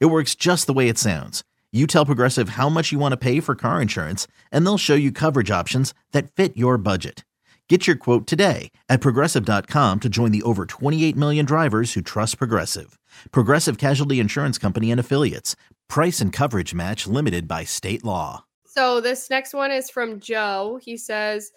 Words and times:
It 0.00 0.06
works 0.06 0.34
just 0.34 0.66
the 0.66 0.72
way 0.72 0.88
it 0.88 0.98
sounds. 0.98 1.42
You 1.72 1.86
tell 1.86 2.06
Progressive 2.06 2.50
how 2.50 2.68
much 2.68 2.92
you 2.92 2.98
want 2.98 3.12
to 3.12 3.16
pay 3.16 3.40
for 3.40 3.54
car 3.54 3.80
insurance, 3.80 4.26
and 4.50 4.64
they'll 4.66 4.78
show 4.78 4.94
you 4.94 5.10
coverage 5.10 5.50
options 5.50 5.94
that 6.12 6.30
fit 6.30 6.56
your 6.56 6.76
budget. 6.76 7.24
Get 7.68 7.86
your 7.86 7.96
quote 7.96 8.26
today 8.26 8.70
at 8.90 9.00
progressive.com 9.00 10.00
to 10.00 10.08
join 10.10 10.30
the 10.30 10.42
over 10.42 10.66
28 10.66 11.16
million 11.16 11.46
drivers 11.46 11.94
who 11.94 12.02
trust 12.02 12.36
Progressive. 12.36 12.98
Progressive 13.30 13.78
Casualty 13.78 14.20
Insurance 14.20 14.58
Company 14.58 14.90
and 14.90 15.00
Affiliates. 15.00 15.56
Price 15.88 16.20
and 16.20 16.34
coverage 16.34 16.74
match 16.74 17.06
limited 17.06 17.48
by 17.48 17.64
state 17.64 18.04
law. 18.04 18.44
So 18.66 19.00
this 19.00 19.30
next 19.30 19.54
one 19.54 19.70
is 19.70 19.88
from 19.88 20.20
Joe. 20.20 20.78
He 20.82 20.98
says, 20.98 21.50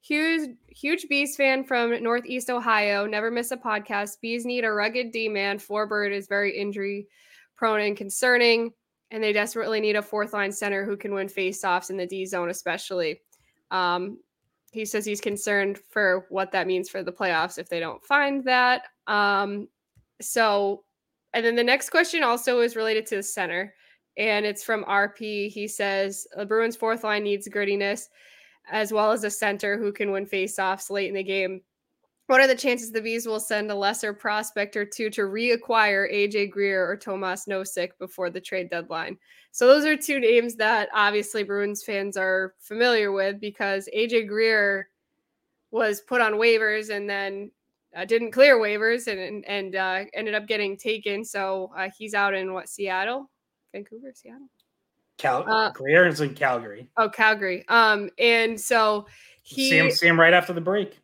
Huge, 0.00 0.56
huge 0.68 1.06
Bees 1.10 1.36
fan 1.36 1.64
from 1.64 2.02
Northeast 2.02 2.48
Ohio. 2.48 3.04
Never 3.04 3.30
miss 3.30 3.50
a 3.50 3.56
podcast. 3.58 4.20
Bees 4.22 4.46
need 4.46 4.64
a 4.64 4.72
rugged 4.72 5.12
D 5.12 5.28
man. 5.28 5.58
Forbort 5.58 6.14
is 6.14 6.28
very 6.28 6.56
injury 6.56 7.08
prone 7.58 7.80
and 7.80 7.96
concerning, 7.96 8.72
and 9.10 9.22
they 9.22 9.32
desperately 9.32 9.80
need 9.80 9.96
a 9.96 10.02
fourth 10.02 10.32
line 10.32 10.52
center 10.52 10.84
who 10.84 10.96
can 10.96 11.12
win 11.12 11.26
faceoffs 11.26 11.90
in 11.90 11.96
the 11.98 12.06
D 12.06 12.24
zone, 12.24 12.48
especially. 12.48 13.20
Um, 13.70 14.18
he 14.70 14.84
says 14.84 15.04
he's 15.04 15.20
concerned 15.20 15.78
for 15.90 16.26
what 16.30 16.52
that 16.52 16.66
means 16.66 16.88
for 16.88 17.02
the 17.02 17.12
playoffs 17.12 17.58
if 17.58 17.68
they 17.68 17.80
don't 17.80 18.04
find 18.04 18.44
that. 18.44 18.84
Um, 19.06 19.68
so, 20.20 20.84
and 21.34 21.44
then 21.44 21.56
the 21.56 21.64
next 21.64 21.90
question 21.90 22.22
also 22.22 22.60
is 22.60 22.76
related 22.76 23.06
to 23.06 23.16
the 23.16 23.22
center, 23.22 23.74
and 24.16 24.46
it's 24.46 24.62
from 24.62 24.84
RP. 24.84 25.50
He 25.50 25.66
says 25.66 26.26
the 26.36 26.46
Bruins' 26.46 26.76
fourth 26.76 27.04
line 27.04 27.24
needs 27.24 27.48
grittiness 27.48 28.08
as 28.70 28.92
well 28.92 29.10
as 29.10 29.24
a 29.24 29.30
center 29.30 29.78
who 29.78 29.92
can 29.92 30.10
win 30.10 30.26
faceoffs 30.26 30.90
late 30.90 31.08
in 31.08 31.14
the 31.14 31.22
game. 31.22 31.62
What 32.28 32.42
are 32.42 32.46
the 32.46 32.54
chances 32.54 32.92
the 32.92 33.00
Bees 33.00 33.26
will 33.26 33.40
send 33.40 33.70
a 33.70 33.74
lesser 33.74 34.12
prospect 34.12 34.76
or 34.76 34.84
two 34.84 35.08
to 35.10 35.22
reacquire 35.22 36.12
AJ 36.12 36.50
Greer 36.50 36.86
or 36.86 36.94
Tomas 36.94 37.46
Nosek 37.46 37.92
before 37.98 38.28
the 38.28 38.38
trade 38.38 38.68
deadline? 38.68 39.16
So 39.50 39.66
those 39.66 39.86
are 39.86 39.96
two 39.96 40.20
names 40.20 40.54
that 40.56 40.90
obviously 40.92 41.42
Bruins 41.42 41.82
fans 41.82 42.18
are 42.18 42.54
familiar 42.60 43.12
with 43.12 43.40
because 43.40 43.88
AJ 43.96 44.28
Greer 44.28 44.90
was 45.70 46.02
put 46.02 46.20
on 46.20 46.34
waivers 46.34 46.94
and 46.94 47.08
then 47.08 47.50
uh, 47.96 48.04
didn't 48.04 48.32
clear 48.32 48.58
waivers 48.58 49.06
and 49.06 49.42
and 49.46 49.74
uh, 49.74 50.04
ended 50.12 50.34
up 50.34 50.46
getting 50.46 50.76
taken. 50.76 51.24
So 51.24 51.72
uh, 51.74 51.88
he's 51.96 52.12
out 52.12 52.34
in 52.34 52.52
what 52.52 52.68
Seattle, 52.68 53.30
Vancouver, 53.72 54.12
Seattle. 54.14 54.50
Cal 55.16 55.48
uh, 55.48 55.70
Greer 55.70 56.06
is 56.06 56.20
in 56.20 56.34
Calgary. 56.34 56.90
Oh, 56.98 57.08
Calgary. 57.08 57.66
Um, 57.68 58.10
and 58.18 58.60
so 58.60 59.06
he 59.42 59.70
see 59.70 59.78
him, 59.78 59.90
see 59.90 60.08
him 60.08 60.20
right 60.20 60.34
after 60.34 60.52
the 60.52 60.60
break. 60.60 61.00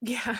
Yeah. 0.00 0.38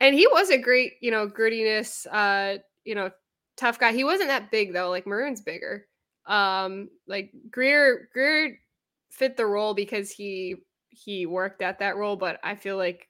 And 0.00 0.14
he 0.14 0.26
was 0.26 0.50
a 0.50 0.58
great, 0.58 0.94
you 1.00 1.10
know, 1.10 1.28
grittiness, 1.28 2.06
uh, 2.10 2.58
you 2.84 2.94
know, 2.94 3.10
tough 3.56 3.78
guy. 3.78 3.92
He 3.92 4.04
wasn't 4.04 4.28
that 4.28 4.50
big 4.50 4.72
though, 4.72 4.90
like 4.90 5.06
Maroon's 5.06 5.40
bigger. 5.40 5.86
Um, 6.26 6.88
like 7.06 7.32
Greer 7.50 8.08
Greer 8.12 8.58
fit 9.10 9.36
the 9.36 9.46
role 9.46 9.74
because 9.74 10.10
he 10.10 10.56
he 10.88 11.26
worked 11.26 11.62
at 11.62 11.78
that 11.78 11.96
role, 11.96 12.16
but 12.16 12.40
I 12.42 12.54
feel 12.54 12.76
like 12.76 13.08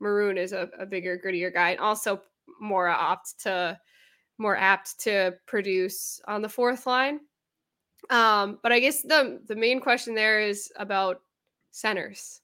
Maroon 0.00 0.38
is 0.38 0.52
a, 0.52 0.68
a 0.78 0.86
bigger, 0.86 1.18
grittier 1.18 1.52
guy 1.52 1.70
and 1.70 1.80
also 1.80 2.22
more 2.60 2.88
apt 2.88 3.40
to 3.40 3.78
more 4.38 4.56
apt 4.56 5.00
to 5.00 5.34
produce 5.46 6.20
on 6.28 6.42
the 6.42 6.48
fourth 6.48 6.86
line. 6.86 7.20
Um, 8.10 8.58
but 8.62 8.72
I 8.72 8.80
guess 8.80 9.02
the 9.02 9.40
the 9.46 9.56
main 9.56 9.80
question 9.80 10.14
there 10.14 10.40
is 10.40 10.70
about 10.76 11.20
centers 11.72 12.40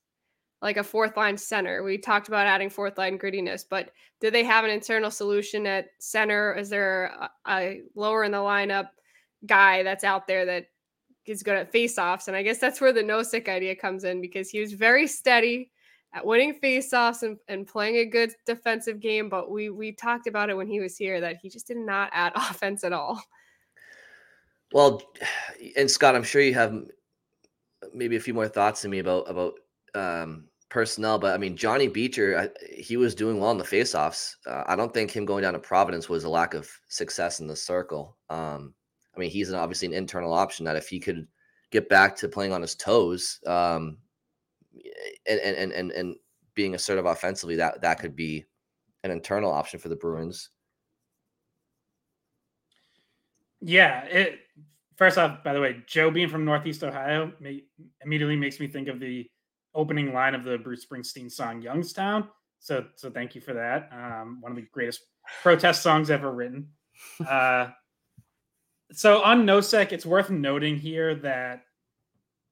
like 0.62 0.77
a 0.77 0.84
fourth 0.84 1.17
line 1.17 1.37
center. 1.37 1.83
We 1.83 1.99
talked 1.99 2.28
about 2.28 2.47
adding 2.47 2.71
fourth 2.71 2.97
line 2.97 3.19
grittiness, 3.19 3.65
but 3.69 3.91
do 4.21 4.31
they 4.31 4.45
have 4.45 4.65
an 4.65 4.71
internal 4.71 5.11
solution 5.11 5.67
at 5.67 5.89
center? 5.99 6.55
Is 6.55 6.71
there 6.71 7.06
a, 7.06 7.31
a 7.49 7.81
lower 7.97 8.23
in 8.23 8.31
the 8.31 8.39
lineup 8.39 8.91
guy 9.45 9.83
that's 9.83 10.05
out 10.05 10.28
there 10.28 10.47
that 10.47 10.67
is 11.27 11.43
good 11.43 11.56
at 11.56 11.73
faceoffs? 11.73 12.28
And 12.28 12.37
I 12.37 12.45
guess 12.45 12.59
that's 12.59 12.81
where 12.81 12.93
the 12.93 13.03
Nosek 13.03 13.49
idea 13.49 13.75
comes 13.75 14.05
in 14.05 14.21
because 14.21 14.50
he 14.50 14.61
was 14.61 14.73
very 14.73 15.09
steady 15.09 15.73
at 16.15 16.25
winning 16.25 16.61
faceoffs 16.62 17.25
and, 17.25 17.39
and 17.49 17.67
playing 17.67 17.97
a 17.97 18.06
good 18.06 18.33
defensive 18.47 19.00
game. 19.00 19.29
But 19.29 19.50
we 19.50 19.69
we 19.69 19.91
talked 19.91 20.29
about 20.29 20.49
it 20.49 20.56
when 20.56 20.69
he 20.69 20.79
was 20.79 20.97
here 20.97 21.21
that 21.21 21.39
he 21.43 21.49
just 21.49 21.67
did 21.67 21.79
not 21.79 22.09
add 22.12 22.33
offense 22.37 22.84
at 22.84 22.93
all. 22.93 23.21
Well, 24.73 25.03
and 25.77 25.91
Scott, 25.91 26.15
I'm 26.15 26.23
sure 26.23 26.41
you 26.41 26.55
have 26.55 26.81
maybe 27.93 28.15
a 28.15 28.21
few 28.21 28.33
more 28.33 28.49
thoughts 28.49 28.83
to 28.83 28.89
me 28.89 29.00
about 29.00 29.29
about 29.29 29.55
um, 29.94 30.44
personnel, 30.72 31.19
but 31.19 31.34
I 31.34 31.38
mean, 31.38 31.55
Johnny 31.55 31.87
Beecher, 31.87 32.38
I, 32.38 32.49
he 32.72 32.97
was 32.97 33.15
doing 33.15 33.38
well 33.38 33.50
in 33.50 33.59
the 33.59 33.65
faceoffs. 33.65 34.37
Uh, 34.47 34.65
I 34.66 34.75
don't 34.75 34.93
think 34.93 35.10
him 35.10 35.27
going 35.27 35.43
down 35.43 35.53
to 35.53 35.59
Providence 35.59 36.09
was 36.09 36.25
a 36.25 36.31
lack 36.31 36.55
of 36.55 36.71
success 36.88 37.41
in 37.41 37.47
the 37.47 37.55
circle. 37.55 38.16
Um, 38.31 38.72
I 39.15 39.21
mean, 39.21 39.31
he's 39.31 39.50
an, 39.50 39.56
obviously 39.56 39.88
an 39.88 39.94
internal 39.94 40.32
option 40.32 40.65
that 40.65 40.77
if 40.77 40.88
he 40.88 40.99
could 40.99 41.28
get 41.71 41.91
back 41.91 42.16
to 42.16 42.28
playing 42.28 42.55
on 42.55 42.62
his 42.62 42.75
toes 42.75 43.38
um, 43.47 43.99
and, 45.28 45.41
and, 45.41 45.72
and, 45.72 45.93
and 45.93 46.16
being 46.55 46.75
assertive 46.75 47.05
offensively, 47.05 47.56
that, 47.56 47.82
that 47.82 47.99
could 47.99 48.16
be 48.16 48.47
an 49.05 49.11
internal 49.11 49.53
option 49.53 49.78
for 49.78 49.91
the 49.91 49.97
Bruins. 49.97 50.49
Yeah. 53.61 54.05
It, 54.05 54.38
first 54.97 55.19
off, 55.19 55.44
by 55.44 55.53
the 55.53 55.61
way, 55.61 55.82
Joe 55.87 56.11
being 56.11 56.31
from 56.31 56.47
Northeast 56.47 56.82
Ohio 56.82 57.31
may, 57.41 57.65
immediately 58.03 58.37
makes 58.37 58.59
me 58.59 58.69
think 58.69 58.88
of 58.88 59.00
the 59.00 59.28
opening 59.75 60.12
line 60.12 60.34
of 60.34 60.44
the 60.44 60.59
Bruce 60.59 60.84
Springsteen 60.84 61.31
song 61.31 61.62
Youngstown. 61.62 62.28
So 62.60 62.84
so 62.97 63.10
thank 63.10 63.34
you 63.34 63.41
for 63.41 63.55
that. 63.55 63.91
Um, 63.93 64.38
one 64.41 64.53
of 64.53 64.56
the 64.56 64.66
greatest 64.72 65.00
protest 65.43 65.83
songs 65.83 66.10
ever 66.10 66.31
written. 66.33 66.69
Uh, 67.27 67.71
so 68.93 69.22
on 69.22 69.47
Nosek, 69.47 69.93
it's 69.93 70.06
worth 70.06 70.31
noting 70.31 70.77
here 70.77 71.15
that 71.16 71.62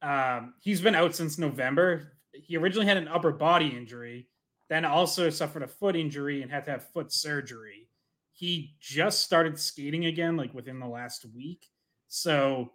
um, 0.02 0.54
he's 0.60 0.80
been 0.80 0.94
out 0.94 1.14
since 1.14 1.38
November. 1.38 2.12
He 2.32 2.56
originally 2.56 2.86
had 2.86 2.96
an 2.96 3.08
upper 3.08 3.32
body 3.32 3.68
injury, 3.68 4.28
then 4.68 4.84
also 4.84 5.28
suffered 5.30 5.62
a 5.62 5.68
foot 5.68 5.96
injury 5.96 6.42
and 6.42 6.50
had 6.50 6.64
to 6.64 6.70
have 6.70 6.88
foot 6.92 7.12
surgery. 7.12 7.88
He 8.32 8.74
just 8.80 9.20
started 9.20 9.58
skating 9.58 10.06
again, 10.06 10.36
like 10.36 10.54
within 10.54 10.80
the 10.80 10.86
last 10.86 11.26
week. 11.34 11.66
So 12.08 12.72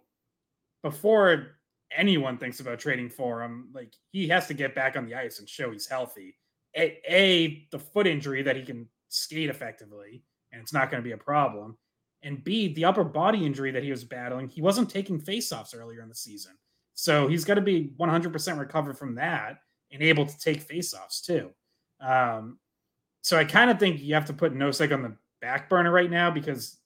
before 0.82 1.56
anyone 1.96 2.38
thinks 2.38 2.60
about 2.60 2.78
trading 2.78 3.08
for 3.08 3.42
him, 3.42 3.70
like 3.72 3.92
he 4.12 4.28
has 4.28 4.46
to 4.48 4.54
get 4.54 4.74
back 4.74 4.96
on 4.96 5.06
the 5.06 5.14
ice 5.14 5.38
and 5.38 5.48
show 5.48 5.70
he's 5.70 5.88
healthy. 5.88 6.36
A, 6.76 7.00
a 7.08 7.66
the 7.70 7.78
foot 7.78 8.06
injury 8.06 8.42
that 8.42 8.56
he 8.56 8.62
can 8.62 8.86
skate 9.08 9.48
effectively, 9.48 10.22
and 10.52 10.60
it's 10.60 10.72
not 10.72 10.90
going 10.90 11.02
to 11.02 11.06
be 11.06 11.12
a 11.12 11.18
problem. 11.18 11.76
And 12.22 12.42
B, 12.42 12.72
the 12.72 12.84
upper 12.84 13.04
body 13.04 13.46
injury 13.46 13.70
that 13.70 13.82
he 13.82 13.90
was 13.90 14.04
battling, 14.04 14.48
he 14.48 14.60
wasn't 14.60 14.90
taking 14.90 15.20
faceoffs 15.20 15.76
earlier 15.76 16.02
in 16.02 16.08
the 16.08 16.14
season. 16.14 16.52
So 16.94 17.28
he's 17.28 17.44
got 17.44 17.54
to 17.54 17.60
be 17.60 17.92
100% 17.98 18.58
recovered 18.58 18.98
from 18.98 19.14
that 19.16 19.58
and 19.92 20.02
able 20.02 20.26
to 20.26 20.38
take 20.38 20.66
faceoffs 20.66 21.22
too. 21.24 21.50
Um, 22.00 22.58
so 23.22 23.36
I 23.36 23.44
kind 23.44 23.70
of 23.70 23.78
think 23.78 24.00
you 24.00 24.14
have 24.14 24.26
to 24.26 24.32
put 24.32 24.54
Nosek 24.54 24.92
on 24.92 25.02
the 25.02 25.16
back 25.40 25.68
burner 25.68 25.90
right 25.90 26.10
now 26.10 26.30
because 26.30 26.78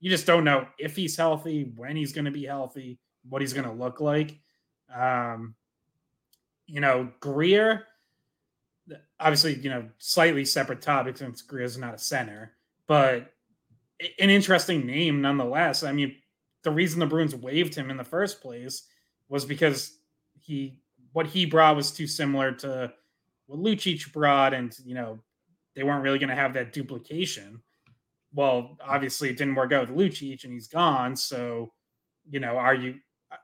you 0.00 0.10
just 0.10 0.26
don't 0.26 0.44
know 0.44 0.66
if 0.78 0.96
he's 0.96 1.16
healthy, 1.16 1.72
when 1.76 1.96
he's 1.96 2.12
going 2.12 2.24
to 2.24 2.30
be 2.30 2.44
healthy 2.44 2.98
what 3.28 3.42
he's 3.42 3.52
going 3.52 3.66
to 3.66 3.72
look 3.72 4.00
like. 4.00 4.38
Um, 4.94 5.54
you 6.66 6.80
know, 6.80 7.10
Greer, 7.20 7.86
obviously, 9.18 9.54
you 9.54 9.70
know, 9.70 9.88
slightly 9.98 10.44
separate 10.44 10.82
topic 10.82 11.16
since 11.16 11.42
Greer's 11.42 11.78
not 11.78 11.94
a 11.94 11.98
center, 11.98 12.52
but 12.86 13.32
an 14.00 14.30
interesting 14.30 14.86
name 14.86 15.20
nonetheless. 15.20 15.82
I 15.82 15.92
mean, 15.92 16.16
the 16.62 16.70
reason 16.70 17.00
the 17.00 17.06
Bruins 17.06 17.34
waived 17.34 17.74
him 17.74 17.90
in 17.90 17.96
the 17.96 18.04
first 18.04 18.40
place 18.40 18.86
was 19.28 19.44
because 19.44 19.98
he 20.40 20.80
what 21.12 21.26
he 21.26 21.46
brought 21.46 21.76
was 21.76 21.90
too 21.90 22.06
similar 22.06 22.52
to 22.52 22.92
what 23.46 23.58
Lucic 23.58 24.12
brought, 24.12 24.54
and 24.54 24.76
you 24.84 24.94
know, 24.94 25.18
they 25.74 25.82
weren't 25.82 26.02
really 26.02 26.18
going 26.18 26.28
to 26.28 26.34
have 26.34 26.54
that 26.54 26.72
duplication. 26.72 27.62
Well, 28.32 28.76
obviously, 28.84 29.30
it 29.30 29.38
didn't 29.38 29.54
work 29.54 29.72
out 29.72 29.88
with 29.88 29.98
Lucic, 29.98 30.44
and 30.44 30.52
he's 30.52 30.68
gone. 30.68 31.16
So, 31.16 31.72
you 32.28 32.40
know, 32.40 32.58
are 32.58 32.74
you 32.74 32.96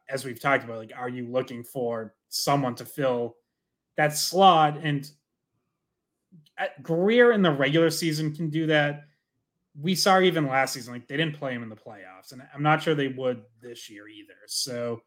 as 0.08 0.24
we've 0.24 0.40
talked 0.40 0.64
about, 0.64 0.78
like, 0.78 0.92
are 0.96 1.08
you 1.08 1.26
looking 1.26 1.64
for 1.64 2.14
someone 2.28 2.74
to 2.76 2.84
fill 2.84 3.36
that 3.96 4.16
slot? 4.16 4.78
And 4.82 5.08
Greer 6.82 7.32
in 7.32 7.42
the 7.42 7.52
regular 7.52 7.90
season 7.90 8.34
can 8.34 8.50
do 8.50 8.66
that. 8.66 9.04
we 9.80 9.94
saw 9.94 10.20
even 10.20 10.46
last 10.46 10.74
season, 10.74 10.92
like 10.92 11.08
they 11.08 11.16
didn't 11.16 11.36
play 11.36 11.52
him 11.52 11.62
in 11.62 11.68
the 11.68 11.76
playoffs, 11.76 12.32
and 12.32 12.42
I'm 12.54 12.62
not 12.62 12.82
sure 12.82 12.94
they 12.94 13.08
would 13.08 13.42
this 13.60 13.90
year 13.90 14.08
either. 14.08 14.34
So 14.46 15.00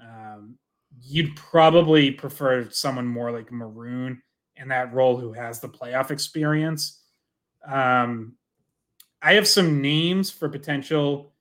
um, 0.00 0.56
you'd 1.02 1.36
probably 1.36 2.10
prefer 2.10 2.68
someone 2.70 3.06
more 3.06 3.30
like 3.30 3.52
Maroon 3.52 4.22
in 4.56 4.68
that 4.68 4.94
role 4.94 5.18
who 5.18 5.32
has 5.32 5.60
the 5.60 5.68
playoff 5.68 6.10
experience. 6.10 7.02
Um, 7.66 8.36
I 9.20 9.34
have 9.34 9.46
some 9.46 9.82
names 9.82 10.30
for 10.30 10.48
potential 10.48 11.34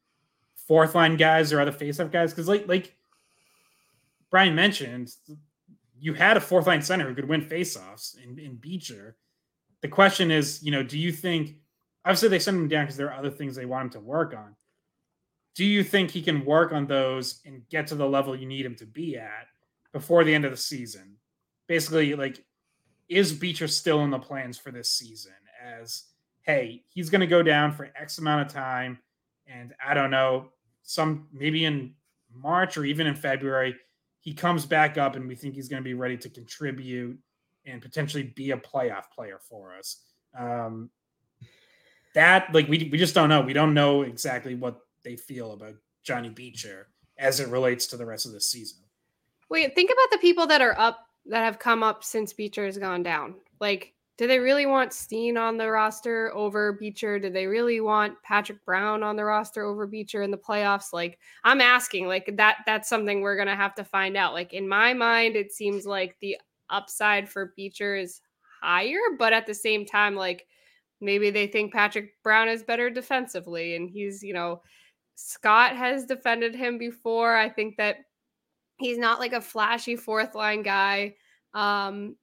fourth 0.67 0.95
line 0.95 1.17
guys 1.17 1.53
or 1.53 1.59
other 1.59 1.71
faceoff 1.71 2.11
guys 2.11 2.31
because, 2.31 2.47
like, 2.47 2.67
like 2.67 2.95
Brian 4.31 4.55
mentioned, 4.55 5.11
you 5.99 6.13
had 6.13 6.37
a 6.37 6.41
fourth 6.41 6.67
line 6.67 6.81
center 6.81 7.07
who 7.07 7.15
could 7.15 7.27
win 7.27 7.41
faceoffs 7.41 8.17
in, 8.21 8.37
in 8.39 8.55
Beecher. 8.55 9.15
The 9.81 9.87
question 9.87 10.31
is, 10.31 10.61
you 10.63 10.71
know, 10.71 10.83
do 10.83 10.97
you 10.99 11.11
think? 11.11 11.55
Obviously, 12.03 12.29
they 12.29 12.39
send 12.39 12.57
him 12.57 12.67
down 12.67 12.83
because 12.85 12.97
there 12.97 13.11
are 13.11 13.17
other 13.17 13.31
things 13.31 13.55
they 13.55 13.65
want 13.65 13.85
him 13.85 13.89
to 13.91 13.99
work 13.99 14.35
on. 14.35 14.55
Do 15.55 15.65
you 15.65 15.83
think 15.83 16.11
he 16.11 16.21
can 16.21 16.45
work 16.45 16.73
on 16.73 16.85
those 16.85 17.41
and 17.45 17.67
get 17.69 17.87
to 17.87 17.95
the 17.95 18.07
level 18.07 18.35
you 18.35 18.45
need 18.45 18.65
him 18.65 18.75
to 18.75 18.85
be 18.85 19.17
at 19.17 19.47
before 19.93 20.23
the 20.23 20.35
end 20.35 20.45
of 20.45 20.51
the 20.51 20.57
season? 20.57 21.15
Basically, 21.67 22.13
like, 22.13 22.43
is 23.09 23.33
Beecher 23.33 23.67
still 23.67 24.03
in 24.03 24.11
the 24.11 24.19
plans 24.19 24.57
for 24.57 24.71
this 24.71 24.89
season? 24.89 25.33
As 25.63 26.03
hey, 26.43 26.83
he's 26.89 27.09
going 27.09 27.21
to 27.21 27.27
go 27.27 27.41
down 27.41 27.71
for 27.71 27.91
X 27.99 28.19
amount 28.19 28.45
of 28.45 28.53
time, 28.53 28.99
and 29.47 29.73
I 29.83 29.93
don't 29.93 30.11
know, 30.11 30.51
some 30.85 31.27
maybe 31.33 31.65
in 31.65 31.93
March 32.33 32.77
or 32.77 32.85
even 32.85 33.07
in 33.07 33.15
February, 33.15 33.75
he 34.19 34.33
comes 34.33 34.65
back 34.65 34.97
up 34.97 35.15
and 35.15 35.27
we 35.27 35.35
think 35.35 35.55
he's 35.55 35.67
going 35.67 35.81
to 35.81 35.87
be 35.87 35.93
ready 35.93 36.17
to 36.17 36.29
contribute 36.29 37.17
and 37.65 37.81
potentially 37.81 38.23
be 38.23 38.51
a 38.51 38.57
playoff 38.57 39.09
player 39.13 39.39
for 39.49 39.73
us. 39.75 40.01
Um, 40.37 40.89
that 42.13 42.53
like 42.53 42.67
we 42.67 42.89
we 42.91 42.97
just 42.97 43.13
don't 43.13 43.29
know. 43.29 43.41
We 43.41 43.53
don't 43.53 43.73
know 43.73 44.03
exactly 44.03 44.55
what 44.55 44.79
they 45.03 45.15
feel 45.15 45.51
about 45.51 45.75
Johnny 46.03 46.29
Beecher 46.29 46.87
as 47.17 47.39
it 47.39 47.49
relates 47.49 47.87
to 47.87 47.97
the 47.97 48.05
rest 48.05 48.25
of 48.25 48.31
the 48.31 48.41
season. 48.41 48.79
Wait, 49.49 49.75
think 49.75 49.91
about 49.91 50.11
the 50.11 50.17
people 50.19 50.47
that 50.47 50.61
are 50.61 50.77
up 50.77 51.05
that 51.25 51.43
have 51.43 51.59
come 51.59 51.83
up 51.83 52.03
since 52.03 52.33
Beecher 52.33 52.65
has 52.65 52.77
gone 52.77 53.03
down. 53.03 53.35
Like 53.59 53.93
do 54.17 54.27
they 54.27 54.39
really 54.39 54.65
want 54.65 54.93
Steen 54.93 55.37
on 55.37 55.57
the 55.57 55.69
roster 55.69 56.33
over 56.33 56.73
Beecher? 56.73 57.19
Do 57.19 57.29
they 57.29 57.47
really 57.47 57.81
want 57.81 58.21
Patrick 58.23 58.63
Brown 58.63 59.03
on 59.03 59.17
the 59.17 59.25
roster 59.25 59.63
over 59.65 59.85
Beecher 59.85 60.23
in 60.23 60.31
the 60.31 60.37
playoffs? 60.37 60.93
Like 60.93 61.19
I'm 61.43 61.59
asking, 61.59 62.07
like 62.07 62.37
that 62.37 62.57
that's 62.65 62.87
something 62.87 63.21
we're 63.21 63.37
gonna 63.37 63.55
have 63.55 63.75
to 63.75 63.83
find 63.83 64.15
out. 64.15 64.33
Like 64.33 64.53
in 64.53 64.67
my 64.67 64.93
mind, 64.93 65.35
it 65.35 65.51
seems 65.51 65.85
like 65.85 66.15
the 66.21 66.37
upside 66.69 67.27
for 67.27 67.53
Beecher 67.57 67.95
is 67.95 68.21
higher, 68.61 68.99
but 69.19 69.33
at 69.33 69.45
the 69.45 69.53
same 69.53 69.85
time, 69.85 70.15
like 70.15 70.47
maybe 71.01 71.29
they 71.29 71.47
think 71.47 71.73
Patrick 71.73 72.13
Brown 72.23 72.47
is 72.47 72.63
better 72.63 72.89
defensively 72.89 73.75
and 73.75 73.89
he's, 73.89 74.23
you 74.23 74.33
know, 74.33 74.61
Scott 75.15 75.75
has 75.75 76.05
defended 76.05 76.55
him 76.55 76.77
before. 76.77 77.35
I 77.35 77.49
think 77.49 77.75
that 77.77 77.97
he's 78.77 78.97
not 78.97 79.19
like 79.19 79.33
a 79.33 79.41
flashy 79.41 79.95
fourth 79.95 80.35
line 80.35 80.63
guy. 80.63 81.15
Um, 81.53 82.15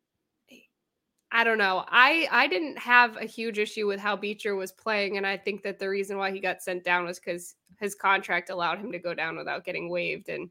I 1.34 1.44
don't 1.44 1.56
know. 1.56 1.84
I 1.88 2.28
I 2.30 2.46
didn't 2.46 2.78
have 2.78 3.16
a 3.16 3.24
huge 3.24 3.58
issue 3.58 3.86
with 3.86 3.98
how 3.98 4.16
Beecher 4.16 4.54
was 4.54 4.70
playing, 4.70 5.16
and 5.16 5.26
I 5.26 5.38
think 5.38 5.62
that 5.62 5.78
the 5.78 5.88
reason 5.88 6.18
why 6.18 6.30
he 6.30 6.40
got 6.40 6.62
sent 6.62 6.84
down 6.84 7.06
was 7.06 7.18
because 7.18 7.54
his 7.80 7.94
contract 7.94 8.50
allowed 8.50 8.78
him 8.78 8.92
to 8.92 8.98
go 8.98 9.14
down 9.14 9.38
without 9.38 9.64
getting 9.64 9.88
waived, 9.88 10.28
and 10.28 10.50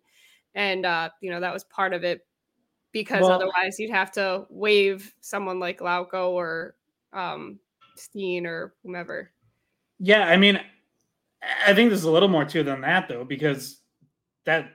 and 0.55 0.87
uh, 0.87 1.09
you 1.21 1.29
know 1.29 1.39
that 1.39 1.53
was 1.53 1.63
part 1.65 1.93
of 1.93 2.03
it 2.03 2.25
because 2.91 3.21
well, 3.21 3.31
otherwise 3.31 3.77
you'd 3.77 3.91
have 3.91 4.11
to 4.13 4.47
waive 4.49 5.13
someone 5.21 5.59
like 5.59 5.79
Lauko 5.81 6.31
or 6.31 6.75
um, 7.13 7.59
Steen 7.95 8.47
or 8.47 8.73
whomever. 8.83 9.31
Yeah, 9.99 10.27
I 10.27 10.35
mean, 10.35 10.59
I 11.65 11.75
think 11.75 11.91
there's 11.91 12.05
a 12.05 12.11
little 12.11 12.27
more 12.27 12.45
to 12.45 12.63
than 12.63 12.81
that 12.81 13.07
though, 13.07 13.23
because 13.23 13.81
that 14.45 14.67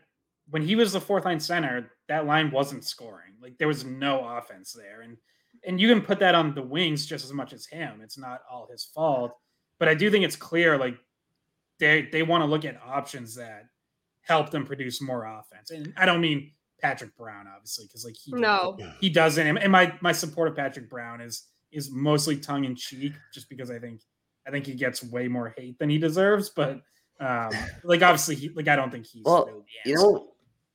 when 0.51 0.63
he 0.63 0.77
was 0.77 0.93
the 0.93 1.01
fourth 1.01 1.25
line 1.25 1.41
center, 1.41 1.91
that 2.07 2.27
line 2.27 2.53
wasn't 2.53 2.85
scoring. 2.85 3.35
Like 3.43 3.59
there 3.59 3.67
was 3.67 3.85
no 3.85 4.25
offense 4.25 4.73
there, 4.73 5.01
and 5.01 5.17
and 5.65 5.81
you 5.81 5.89
can 5.89 6.01
put 6.01 6.19
that 6.21 6.35
on 6.35 6.55
the 6.55 6.63
wings 6.63 7.07
just 7.07 7.25
as 7.25 7.33
much 7.33 7.53
as 7.53 7.67
him. 7.67 8.01
It's 8.03 8.19
not 8.19 8.41
all 8.51 8.69
his 8.71 8.85
fault, 8.85 9.37
but 9.79 9.89
I 9.89 9.95
do 9.95 10.11
think 10.11 10.25
it's 10.25 10.37
clear 10.37 10.79
like 10.79 10.97
they 11.79 12.09
they 12.13 12.23
want 12.23 12.43
to 12.43 12.47
look 12.47 12.65
at 12.65 12.81
options 12.85 13.35
that 13.37 13.65
help 14.23 14.51
them 14.51 14.65
produce 14.65 15.01
more 15.01 15.25
offense. 15.25 15.71
And 15.71 15.93
I 15.97 16.07
don't 16.07 16.21
mean 16.21 16.53
Patrick 16.81 17.17
Brown 17.17 17.47
obviously 17.55 17.87
because 17.87 18.05
like 18.05 18.17
he 18.17 18.33
no 18.33 18.77
he 19.01 19.09
doesn't. 19.09 19.59
And 19.59 19.73
my 19.73 19.97
my 20.01 20.13
support 20.13 20.49
of 20.49 20.57
Patrick 20.57 20.91
Brown 20.91 21.21
is 21.21 21.45
is 21.73 21.91
mostly 21.91 22.37
tongue 22.37 22.65
in 22.65 22.75
cheek, 22.75 23.13
just 23.33 23.49
because 23.49 23.71
I 23.71 23.79
think 23.79 24.01
I 24.47 24.51
think 24.51 24.67
he 24.67 24.75
gets 24.75 25.03
way 25.03 25.29
more 25.29 25.55
hate 25.57 25.79
than 25.79 25.91
he 25.91 25.99
deserves. 25.99 26.51
But 26.51 26.81
um 27.21 27.51
like 27.85 28.03
obviously 28.03 28.37
he 28.37 28.49
like 28.51 28.69
I 28.69 28.77
don't 28.77 28.91
think 28.91 29.07
he's 29.07 29.25
well, 29.25 29.47
really 29.47 29.65
you 29.85 29.95
know. 29.95 30.29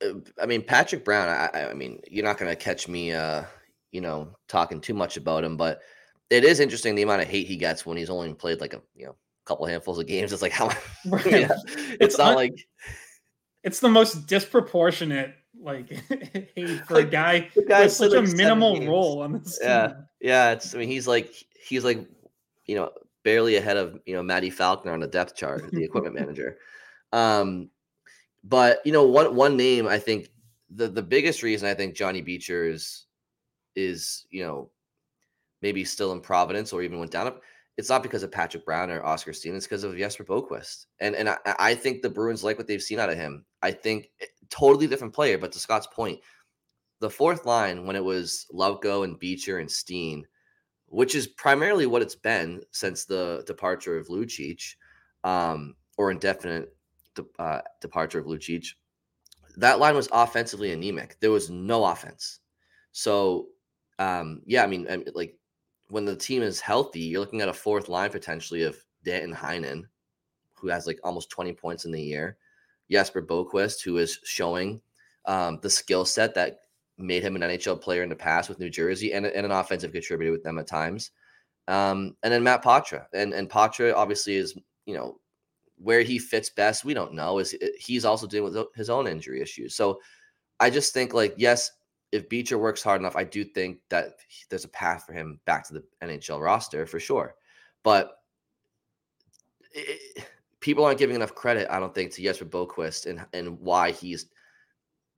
Uh, 0.04 0.13
I 0.42 0.48
mean, 0.48 0.63
Patrick 0.63 1.06
Brown. 1.06 1.30
I, 1.30 1.69
I 1.69 1.74
mean, 1.75 2.01
you're 2.10 2.25
not 2.25 2.39
going 2.39 2.50
to 2.50 2.56
catch 2.56 2.88
me 2.88 3.12
uh, 3.12 3.44
you 3.91 4.01
know, 4.01 4.35
talking 4.47 4.81
too 4.81 4.93
much 4.93 5.17
about 5.17 5.43
him, 5.43 5.57
but 5.57 5.81
it 6.29 6.43
is 6.43 6.59
interesting 6.59 6.95
the 6.95 7.01
amount 7.01 7.21
of 7.21 7.27
hate 7.27 7.47
he 7.47 7.57
gets 7.57 7.85
when 7.85 7.97
he's 7.97 8.09
only 8.09 8.33
played 8.33 8.61
like 8.61 8.73
a 8.73 8.81
you 8.95 9.05
know 9.05 9.15
couple 9.45 9.65
handfuls 9.65 9.99
of 9.99 10.07
games. 10.07 10.31
It's 10.31 10.41
like 10.41 10.51
how 10.51 10.67
yeah, 11.25 11.49
it's, 11.51 11.97
it's, 11.99 12.17
not 12.17 12.29
un- 12.29 12.35
like 12.35 12.67
it's 13.63 13.79
the 13.79 13.89
most 13.89 14.27
disproportionate 14.27 15.33
like 15.61 15.89
hate 16.55 16.85
for 16.88 16.95
like, 16.95 17.07
a 17.07 17.09
guy 17.09 17.49
with 17.55 17.91
such 17.91 18.11
like 18.11 18.27
a 18.27 18.35
minimal 18.35 18.85
role 18.88 19.21
on 19.21 19.33
this. 19.33 19.59
Yeah, 19.61 19.88
team. 19.88 19.95
yeah. 20.21 20.51
It's 20.51 20.73
I 20.73 20.77
mean 20.77 20.89
he's 20.89 21.07
like 21.07 21.33
he's 21.67 21.83
like 21.83 22.07
you 22.65 22.75
know 22.75 22.91
barely 23.23 23.57
ahead 23.57 23.77
of 23.77 23.99
you 24.05 24.15
know 24.15 24.23
Maddie 24.23 24.49
Falconer 24.49 24.94
on 24.94 24.99
the 24.99 25.07
depth 25.07 25.35
chart, 25.35 25.69
the 25.71 25.83
equipment 25.83 26.15
manager. 26.15 26.57
Um, 27.11 27.69
but 28.44 28.79
you 28.85 28.91
know 28.91 29.03
one 29.03 29.35
one 29.35 29.57
name 29.57 29.87
I 29.87 29.99
think 29.99 30.29
the 30.69 30.87
the 30.87 31.03
biggest 31.03 31.44
reason 31.44 31.67
I 31.67 31.73
think 31.73 31.95
Johnny 31.95 32.21
Beecher 32.21 32.63
is 33.75 34.25
you 34.29 34.44
know, 34.44 34.69
maybe 35.62 35.83
still 35.83 36.12
in 36.12 36.21
Providence 36.21 36.73
or 36.73 36.81
even 36.81 37.00
went 37.00 37.12
down 37.12 37.33
it's 37.77 37.89
not 37.89 38.03
because 38.03 38.23
of 38.23 38.31
Patrick 38.31 38.65
Brown 38.65 38.91
or 38.91 39.03
Oscar 39.03 39.33
Steen. 39.33 39.56
It's 39.56 39.65
because 39.65 39.83
of 39.83 39.97
Jesper 39.97 40.23
Boqvist. 40.23 40.85
And 41.00 41.15
and 41.15 41.29
I, 41.29 41.38
I, 41.45 41.75
think 41.75 42.01
the 42.01 42.09
Bruins 42.09 42.44
like 42.44 42.57
what 42.57 42.68
they've 42.68 42.81
seen 42.81 43.00
out 43.00 43.09
of 43.09 43.18
him. 43.18 43.45
I 43.62 43.71
think 43.71 44.09
eh, 44.21 44.25
totally 44.50 44.88
different 44.88 45.13
player, 45.13 45.38
but 45.38 45.51
to 45.53 45.59
Scott's 45.59 45.88
point, 45.88 46.19
the 47.00 47.09
fourth 47.09 47.45
line 47.45 47.85
when 47.85 47.95
it 47.95 48.03
was 48.03 48.45
Lauko 48.53 49.03
and 49.03 49.18
Beecher 49.18 49.59
and 49.59 49.71
Steen, 49.71 50.27
which 50.88 51.15
is 51.15 51.27
primarily 51.27 51.85
what 51.88 52.01
it's 52.01 52.15
been 52.15 52.62
since 52.71 53.06
the 53.06 53.44
departure 53.47 53.97
of 53.97 54.09
Lucic, 54.09 54.75
um, 55.23 55.75
or 55.97 56.12
indefinite 56.12 56.75
de- 57.15 57.25
uh, 57.39 57.62
departure 57.79 58.19
of 58.19 58.25
Lucic. 58.25 58.68
That 59.57 59.80
line 59.80 59.95
was 59.95 60.09
offensively 60.11 60.71
anemic. 60.71 61.19
There 61.19 61.31
was 61.31 61.49
no 61.49 61.85
offense. 61.85 62.40
So 62.92 63.47
um, 64.01 64.41
yeah, 64.45 64.63
I 64.63 64.67
mean, 64.67 64.87
I 64.89 64.97
mean, 64.97 65.07
like 65.13 65.35
when 65.89 66.05
the 66.05 66.15
team 66.15 66.41
is 66.41 66.59
healthy, 66.59 67.01
you're 67.01 67.19
looking 67.19 67.41
at 67.41 67.49
a 67.49 67.53
fourth 67.53 67.87
line 67.87 68.09
potentially 68.09 68.63
of 68.63 68.75
Danton 69.03 69.35
Heinen, 69.35 69.83
who 70.55 70.69
has 70.69 70.87
like 70.87 70.99
almost 71.03 71.29
20 71.29 71.53
points 71.53 71.85
in 71.85 71.91
the 71.91 72.01
year. 72.01 72.37
Jesper 72.89 73.21
Boqvist, 73.21 73.83
who 73.83 73.97
is 73.97 74.19
showing 74.23 74.81
um, 75.25 75.59
the 75.61 75.69
skill 75.69 76.03
set 76.03 76.33
that 76.33 76.61
made 76.97 77.23
him 77.23 77.35
an 77.35 77.43
NHL 77.43 77.79
player 77.79 78.01
in 78.01 78.09
the 78.09 78.15
past 78.15 78.49
with 78.49 78.59
New 78.59 78.69
Jersey 78.69 79.13
and, 79.13 79.25
and 79.25 79.45
an 79.45 79.51
offensive 79.51 79.91
contributor 79.91 80.31
with 80.31 80.43
them 80.43 80.57
at 80.57 80.67
times. 80.67 81.11
Um, 81.67 82.17
and 82.23 82.33
then 82.33 82.43
Matt 82.43 82.63
Poitras. 82.63 83.05
And, 83.13 83.33
and 83.33 83.49
Poitras 83.49 83.93
obviously 83.93 84.35
is, 84.35 84.55
you 84.85 84.95
know, 84.95 85.19
where 85.77 86.01
he 86.01 86.17
fits 86.17 86.49
best, 86.49 86.85
we 86.85 86.93
don't 86.93 87.13
know. 87.13 87.39
Is 87.39 87.55
he's 87.77 88.05
also 88.05 88.27
dealing 88.27 88.53
with 88.53 88.67
his 88.75 88.89
own 88.89 89.07
injury 89.07 89.41
issues. 89.41 89.75
So 89.75 89.99
I 90.59 90.69
just 90.69 90.93
think 90.93 91.13
like, 91.13 91.33
yes, 91.37 91.71
if 92.11 92.27
Beecher 92.27 92.57
works 92.57 92.83
hard 92.83 93.01
enough, 93.01 93.15
I 93.15 93.23
do 93.23 93.44
think 93.44 93.80
that 93.89 94.15
there's 94.49 94.65
a 94.65 94.69
path 94.69 95.06
for 95.06 95.13
him 95.13 95.39
back 95.45 95.65
to 95.68 95.73
the 95.73 95.83
NHL 96.03 96.41
roster 96.41 96.85
for 96.85 96.99
sure. 96.99 97.35
But 97.83 98.18
it, 99.73 100.25
people 100.59 100.85
aren't 100.85 100.99
giving 100.99 101.15
enough 101.15 101.35
credit, 101.35 101.68
I 101.69 101.80
don't 101.80 101.95
think, 101.95 102.11
to 102.13 102.21
Jesper 102.21 102.45
Boqvist 102.45 103.06
and 103.07 103.25
and 103.33 103.59
why 103.59 103.91
he's 103.91 104.27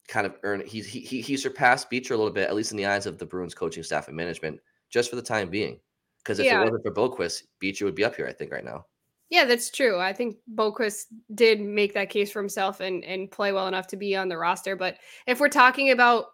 kind 0.08 0.26
of 0.26 0.38
earned 0.44 0.64
he's 0.68 0.86
he 0.86 1.00
he 1.00 1.38
surpassed 1.38 1.90
Beecher 1.90 2.14
a 2.14 2.18
little 2.18 2.32
bit, 2.32 2.48
at 2.48 2.56
least 2.56 2.72
in 2.72 2.78
the 2.78 2.86
eyes 2.86 3.06
of 3.06 3.18
the 3.18 3.26
Bruins 3.26 3.56
coaching 3.56 3.84
staff 3.84 4.08
and 4.08 4.18
management, 4.18 4.60
just 4.90 5.10
for 5.10 5.16
the 5.16 5.22
time 5.22 5.50
being. 5.50 5.80
Because 6.20 6.40
if 6.40 6.46
yeah. 6.46 6.62
it 6.62 6.64
wasn't 6.64 6.84
for 6.84 6.94
Boqvist, 6.94 7.44
Beecher 7.60 7.86
would 7.86 7.96
be 7.96 8.06
up 8.06 8.16
here, 8.16 8.28
I 8.28 8.34
think, 8.34 8.52
right 8.52 8.64
now. 8.64 8.86
Yeah, 9.30 9.46
that's 9.46 9.72
true. 9.72 10.00
I 10.00 10.14
think 10.14 10.38
Boqvist 10.54 11.06
did 11.34 11.60
make 11.60 11.94
that 11.96 12.10
case 12.10 12.32
for 12.32 12.40
himself 12.40 12.82
and 12.82 13.04
and 13.04 13.32
play 13.32 13.52
well 13.52 13.68
enough 13.68 13.88
to 13.88 13.98
be 13.98 14.16
on 14.16 14.30
the 14.30 14.38
roster. 14.38 14.76
But 14.76 14.98
if 15.26 15.40
we're 15.40 15.50
talking 15.50 15.92
about 15.92 16.28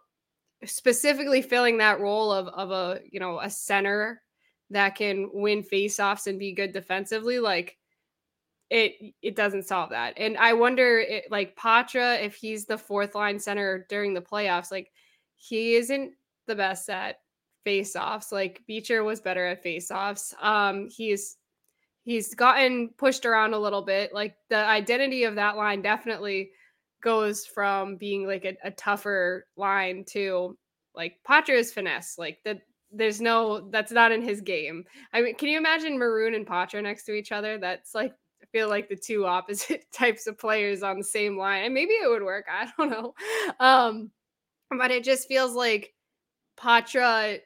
specifically 0.66 1.42
filling 1.42 1.78
that 1.78 2.00
role 2.00 2.32
of 2.32 2.48
of 2.50 2.72
a 2.72 3.02
you 3.10 3.20
know 3.20 3.40
a 3.40 3.50
center 3.50 4.22
that 4.70 4.96
can 4.96 5.30
win 5.34 5.64
faceoffs 5.64 6.28
and 6.28 6.38
be 6.38 6.52
good 6.52 6.72
defensively 6.72 7.40
like 7.40 7.78
it 8.70 9.14
it 9.22 9.36
doesn't 9.36 9.64
solve 9.64 9.90
that. 9.90 10.14
And 10.18 10.38
i 10.38 10.54
wonder 10.54 11.00
it, 11.00 11.26
like 11.32 11.56
Poitras 11.56 12.24
if 12.24 12.36
he's 12.36 12.66
the 12.66 12.78
fourth 12.78 13.16
line 13.16 13.40
center 13.40 13.86
during 13.90 14.14
the 14.14 14.22
playoffs 14.22 14.72
like 14.72 14.92
he 15.36 15.76
isn't 15.76 16.14
the 16.48 16.56
best 16.56 16.90
at 16.90 17.20
faceoffs. 17.66 18.32
Like 18.32 18.62
beecher 18.68 19.04
was 19.04 19.22
better 19.22 19.46
at 19.48 19.64
faceoffs. 19.64 20.34
Um 20.44 20.90
he's 20.90 21.38
he's 22.04 22.36
gotten 22.36 22.90
pushed 22.98 23.26
around 23.26 23.54
a 23.54 23.60
little 23.60 23.82
bit. 23.82 24.14
Like 24.14 24.36
the 24.50 24.58
identity 24.58 25.24
of 25.24 25.36
that 25.36 25.58
line 25.58 25.82
definitely 25.82 26.52
goes 27.02 27.46
from 27.46 27.96
being 27.96 28.26
like 28.26 28.46
a, 28.46 28.56
a 28.64 28.72
tougher 28.72 29.46
line 29.56 30.04
to 30.10 30.58
like 30.96 31.18
Poitras's 31.28 31.72
finesse. 31.72 32.18
Like 32.18 32.40
that 32.46 32.62
there's 32.92 33.22
no 33.22 33.70
that's 33.72 33.92
not 33.92 34.12
in 34.12 34.22
his 34.22 34.42
game. 34.42 34.84
I 35.14 35.22
mean, 35.22 35.36
can 35.36 35.50
you 35.50 35.58
imagine 35.58 35.98
Maroon 35.98 36.34
and 36.34 36.46
Poitras 36.46 36.84
next 36.84 37.06
to 37.06 37.14
each 37.14 37.32
other? 37.32 37.58
That's 37.58 37.94
like 37.94 38.14
I 38.42 38.46
feel 38.52 38.70
like 38.70 38.90
the 38.90 38.96
two 38.96 39.26
opposite 39.26 39.86
types 39.94 40.28
of 40.28 40.38
players 40.38 40.84
on 40.84 40.98
the 40.98 41.04
same 41.04 41.38
line. 41.38 41.66
And 41.66 41.74
maybe 41.74 41.94
it 41.94 42.10
would 42.10 42.24
work. 42.24 42.46
I 42.52 42.70
don't 42.78 42.90
know. 42.90 43.14
Um, 43.60 44.12
but 44.78 44.92
it 44.92 45.04
just 45.04 45.28
feels 45.28 45.54
like 45.54 45.94
Poitras, 46.58 47.40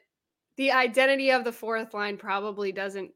the 0.56 0.72
identity 0.72 1.30
of 1.30 1.44
the 1.44 1.52
fourth 1.52 1.94
line 1.94 2.16
probably 2.16 2.72
doesn't 2.72 3.10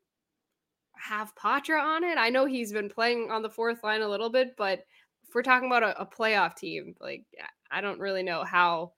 have 0.95 1.35
Poitras 1.35 1.83
on 1.83 2.05
it. 2.05 2.19
I 2.19 2.31
know 2.31 2.47
he's 2.47 2.73
been 2.73 2.89
playing 2.89 3.31
on 3.31 3.43
the 3.43 3.51
fourth 3.51 3.83
line 3.85 4.03
a 4.03 4.09
little 4.09 4.31
bit, 4.31 4.55
but 4.57 4.85
if 5.29 5.35
we're 5.35 5.43
talking 5.43 5.69
about 5.69 5.83
a, 5.83 6.01
a 6.01 6.07
playoff 6.07 6.57
team, 6.57 6.95
like 7.01 7.25
I 7.71 7.81
don't 7.81 8.01
really 8.01 8.23
know 8.23 8.45
how 8.45 8.93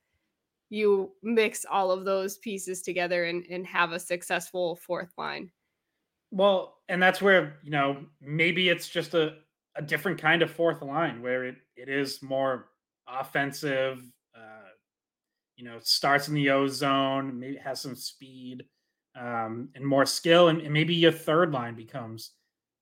you 0.68 1.10
mix 1.22 1.66
all 1.68 1.90
of 1.90 2.04
those 2.04 2.38
pieces 2.38 2.82
together 2.82 3.24
and, 3.24 3.44
and 3.50 3.66
have 3.66 3.90
a 3.90 3.98
successful 3.98 4.76
fourth 4.76 5.12
line. 5.18 5.50
Well, 6.30 6.76
and 6.88 7.02
that's 7.02 7.20
where, 7.20 7.56
you 7.64 7.72
know, 7.72 8.04
maybe 8.20 8.68
it's 8.68 8.88
just 8.88 9.14
a, 9.14 9.34
a 9.74 9.82
different 9.82 10.20
kind 10.20 10.42
of 10.42 10.50
fourth 10.50 10.80
line 10.80 11.20
where 11.20 11.44
it, 11.44 11.56
it 11.76 11.88
is 11.88 12.22
more 12.22 12.66
offensive, 13.08 14.00
uh, 14.36 14.68
you 15.56 15.64
know, 15.64 15.78
starts 15.80 16.28
in 16.28 16.34
the 16.34 16.50
O 16.50 16.68
zone, 16.68 17.40
maybe 17.40 17.56
has 17.56 17.80
some 17.80 17.96
speed 17.96 18.64
um, 19.18 19.70
and 19.74 19.84
more 19.84 20.06
skill. 20.06 20.48
And, 20.48 20.60
and 20.60 20.72
maybe 20.72 20.94
your 20.94 21.10
third 21.10 21.50
line 21.50 21.74
becomes 21.74 22.30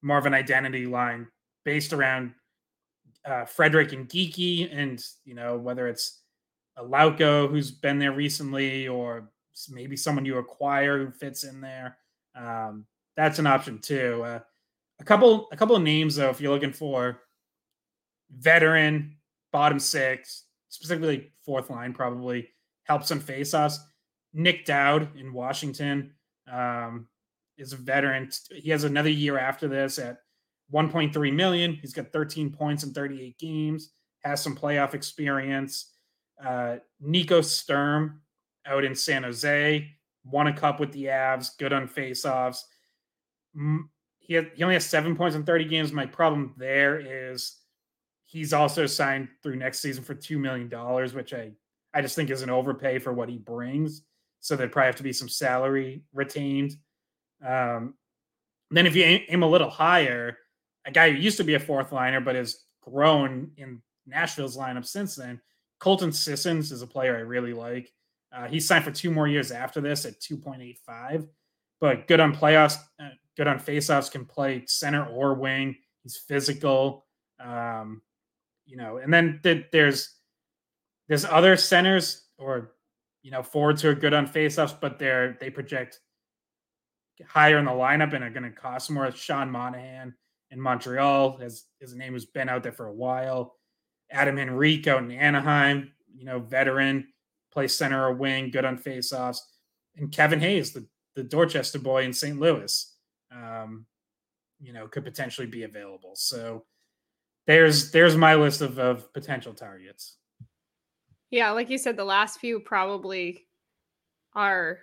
more 0.02 0.18
of 0.18 0.26
an 0.26 0.34
identity 0.34 0.84
line 0.84 1.26
based 1.64 1.94
around 1.94 2.34
uh, 3.26 3.44
Frederic 3.44 3.92
and 3.92 4.08
Geekie, 4.08 4.68
and, 4.72 5.04
you 5.24 5.34
know, 5.34 5.56
whether 5.56 5.88
it's 5.88 6.20
a 6.76 6.82
Lauko 6.82 7.48
who's 7.50 7.70
been 7.70 7.98
there 7.98 8.12
recently, 8.12 8.88
or 8.88 9.30
maybe 9.68 9.96
someone 9.96 10.24
you 10.24 10.38
acquire 10.38 11.04
who 11.04 11.10
fits 11.10 11.44
in 11.44 11.60
there. 11.60 11.96
Um, 12.36 12.86
that's 13.16 13.38
an 13.38 13.46
option 13.46 13.80
too. 13.80 14.22
Uh, 14.24 14.40
a 15.00 15.04
couple, 15.04 15.48
a 15.52 15.56
couple 15.56 15.74
of 15.74 15.82
names 15.82 16.16
though, 16.16 16.30
if 16.30 16.40
you're 16.40 16.52
looking 16.52 16.72
for 16.72 17.20
veteran 18.30 19.16
bottom 19.52 19.78
six, 19.78 20.44
specifically 20.68 21.32
fourth 21.44 21.70
line, 21.70 21.92
probably 21.92 22.48
helps 22.84 23.10
on 23.10 23.20
faceoffs. 23.20 23.78
Nick 24.34 24.64
Dowd 24.64 25.16
in 25.16 25.32
Washington 25.32 26.12
um, 26.50 27.08
is 27.56 27.72
a 27.72 27.76
veteran. 27.76 28.30
He 28.54 28.70
has 28.70 28.84
another 28.84 29.10
year 29.10 29.38
after 29.38 29.66
this 29.66 29.98
at 29.98 30.18
1.3 30.72 31.32
million. 31.32 31.74
He's 31.74 31.92
got 31.92 32.12
13 32.12 32.50
points 32.50 32.84
in 32.84 32.92
38 32.92 33.38
games. 33.38 33.90
Has 34.24 34.42
some 34.42 34.56
playoff 34.56 34.94
experience. 34.94 35.92
Uh, 36.44 36.76
Nico 37.00 37.40
Sturm 37.40 38.20
out 38.66 38.84
in 38.84 38.94
San 38.94 39.22
Jose 39.22 39.88
won 40.30 40.46
a 40.46 40.52
cup 40.52 40.80
with 40.80 40.92
the 40.92 41.04
Avs, 41.04 41.56
good 41.58 41.72
on 41.72 41.88
faceoffs. 41.88 42.62
He, 44.18 44.34
had, 44.34 44.50
he 44.54 44.62
only 44.62 44.74
has 44.74 44.86
seven 44.86 45.16
points 45.16 45.36
in 45.36 45.44
30 45.44 45.64
games. 45.64 45.92
My 45.92 46.06
problem 46.06 46.54
there 46.56 47.00
is 47.00 47.56
he's 48.26 48.52
also 48.52 48.86
signed 48.86 49.28
through 49.42 49.56
next 49.56 49.80
season 49.80 50.04
for 50.04 50.14
$2 50.14 50.38
million, 50.38 50.68
which 51.14 51.32
I, 51.32 51.52
I 51.94 52.02
just 52.02 52.14
think 52.14 52.30
is 52.30 52.42
an 52.42 52.50
overpay 52.50 52.98
for 52.98 53.12
what 53.12 53.28
he 53.28 53.38
brings. 53.38 54.02
So 54.40 54.54
there'd 54.54 54.70
probably 54.72 54.86
have 54.86 54.96
to 54.96 55.02
be 55.02 55.12
some 55.12 55.28
salary 55.28 56.02
retained. 56.12 56.76
Um, 57.44 57.94
then 58.70 58.86
if 58.86 58.94
you 58.94 59.04
aim, 59.04 59.22
aim 59.28 59.42
a 59.42 59.48
little 59.48 59.70
higher, 59.70 60.36
a 60.88 60.90
guy 60.90 61.10
who 61.10 61.18
used 61.18 61.36
to 61.36 61.44
be 61.44 61.54
a 61.54 61.60
fourth 61.60 61.92
liner 61.92 62.20
but 62.20 62.34
has 62.34 62.64
grown 62.82 63.50
in 63.58 63.82
Nashville's 64.06 64.56
lineup 64.56 64.86
since 64.86 65.14
then, 65.14 65.38
Colton 65.78 66.10
Sissons 66.10 66.72
is 66.72 66.80
a 66.80 66.86
player 66.86 67.14
I 67.16 67.20
really 67.20 67.52
like. 67.52 67.92
Uh, 68.34 68.48
he's 68.48 68.66
signed 68.66 68.84
for 68.84 68.90
two 68.90 69.10
more 69.10 69.28
years 69.28 69.52
after 69.52 69.82
this 69.82 70.06
at 70.06 70.18
2.85, 70.20 71.28
but 71.78 72.08
good 72.08 72.20
on 72.20 72.34
playoffs, 72.34 72.78
uh, 72.98 73.10
good 73.36 73.46
on 73.46 73.60
faceoffs, 73.60 74.10
can 74.10 74.24
play 74.24 74.64
center 74.66 75.04
or 75.04 75.34
wing. 75.34 75.76
He's 76.02 76.16
physical, 76.16 77.06
um, 77.38 78.00
you 78.64 78.78
know. 78.78 78.96
And 78.96 79.12
then 79.12 79.40
th- 79.42 79.66
there's 79.70 80.14
there's 81.08 81.24
other 81.26 81.56
centers 81.56 82.26
or 82.38 82.72
you 83.22 83.30
know 83.30 83.42
forwards 83.42 83.82
who 83.82 83.90
are 83.90 83.94
good 83.94 84.14
on 84.14 84.26
faceoffs, 84.26 84.78
but 84.78 84.98
they're 84.98 85.36
they 85.40 85.50
project 85.50 86.00
higher 87.26 87.58
in 87.58 87.64
the 87.64 87.70
lineup 87.70 88.14
and 88.14 88.24
are 88.24 88.30
going 88.30 88.42
to 88.42 88.50
cost 88.50 88.90
more. 88.90 89.10
Sean 89.10 89.50
Monahan 89.50 90.14
in 90.50 90.60
Montreal, 90.60 91.38
has 91.38 91.64
his 91.80 91.94
name 91.94 92.14
has 92.14 92.24
been 92.24 92.48
out 92.48 92.62
there 92.62 92.72
for 92.72 92.86
a 92.86 92.94
while. 92.94 93.56
Adam 94.10 94.38
Henrique 94.38 94.86
out 94.86 95.02
in 95.02 95.10
Anaheim, 95.10 95.92
you 96.14 96.24
know, 96.24 96.38
veteran, 96.38 97.08
plays 97.52 97.74
center 97.74 98.06
or 98.06 98.14
wing, 98.14 98.50
good 98.50 98.64
on 98.64 98.78
faceoffs. 98.78 99.38
And 99.96 100.10
Kevin 100.10 100.40
Hayes, 100.40 100.72
the, 100.72 100.86
the 101.14 101.22
Dorchester 101.22 101.78
boy 101.78 102.04
in 102.04 102.12
St. 102.12 102.38
Louis, 102.38 102.94
um, 103.30 103.84
you 104.60 104.72
know, 104.72 104.88
could 104.88 105.04
potentially 105.04 105.46
be 105.46 105.64
available. 105.64 106.12
So 106.14 106.64
there's 107.46 107.90
there's 107.90 108.16
my 108.16 108.34
list 108.34 108.60
of, 108.60 108.78
of 108.78 109.12
potential 109.12 109.52
targets. 109.52 110.16
Yeah, 111.30 111.50
like 111.50 111.68
you 111.68 111.78
said, 111.78 111.96
the 111.96 112.04
last 112.04 112.40
few 112.40 112.60
probably 112.60 113.46
are 114.34 114.78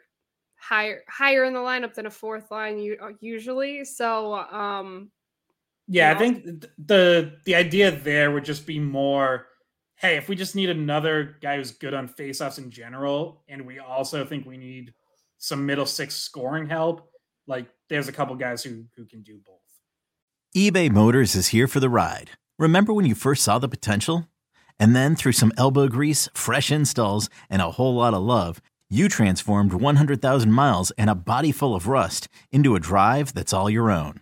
higher 0.58 1.04
higher 1.08 1.44
in 1.44 1.54
the 1.54 1.60
lineup 1.60 1.94
than 1.94 2.06
a 2.06 2.12
fourth 2.12 2.52
line 2.52 2.98
usually. 3.20 3.86
So 3.86 4.34
um 4.34 5.12
yeah, 5.88 6.12
I 6.12 6.16
think 6.16 6.66
the 6.78 7.38
the 7.46 7.56
idea 7.56 7.92
there 7.92 8.32
would 8.32 8.46
just 8.46 8.66
be 8.66 8.80
more 8.80 9.48
hey, 9.98 10.18
if 10.18 10.28
we 10.28 10.36
just 10.36 10.56
need 10.56 10.70
another 10.70 11.38
guy 11.42 11.56
who's 11.56 11.72
good 11.72 11.94
on 11.94 12.10
faceoffs 12.10 12.58
in 12.58 12.70
general, 12.70 13.44
and 13.48 13.66
we 13.66 13.80
also 13.80 14.26
think 14.26 14.46
we 14.46 14.58
need 14.58 14.94
some 15.38 15.66
middle 15.66 15.86
six 15.86 16.16
scoring 16.16 16.68
help, 16.68 17.10
like 17.48 17.68
there's 17.90 18.08
a 18.08 18.12
couple 18.12 18.36
guys 18.36 18.64
who 18.64 18.86
who 18.96 19.06
can 19.06 19.22
do 19.22 19.40
both. 19.46 19.60
eBay 20.56 20.92
Motors 20.92 21.36
is 21.36 21.50
here 21.50 21.68
for 21.68 21.80
the 21.80 21.90
ride. 21.90 22.32
Remember 22.58 22.94
when 22.94 23.06
you 23.06 23.16
first 23.16 23.44
saw 23.44 23.60
the 23.60 23.70
potential? 23.70 24.28
And 24.78 24.94
then 24.94 25.16
through 25.16 25.32
some 25.32 25.54
elbow 25.58 25.88
grease, 25.88 26.28
fresh 26.34 26.70
installs, 26.70 27.30
and 27.50 27.62
a 27.62 27.72
whole 27.72 27.96
lot 27.96 28.14
of 28.14 28.22
love, 28.22 28.62
you 28.90 29.08
transformed 29.08 29.74
100,000 29.74 30.52
miles 30.52 30.92
and 30.92 31.10
a 31.10 31.16
body 31.16 31.54
full 31.54 31.74
of 31.74 31.88
rust 31.88 32.28
into 32.52 32.76
a 32.76 32.80
drive 32.80 33.34
that's 33.34 33.54
all 33.54 33.70
your 33.70 33.90
own. 33.90 34.22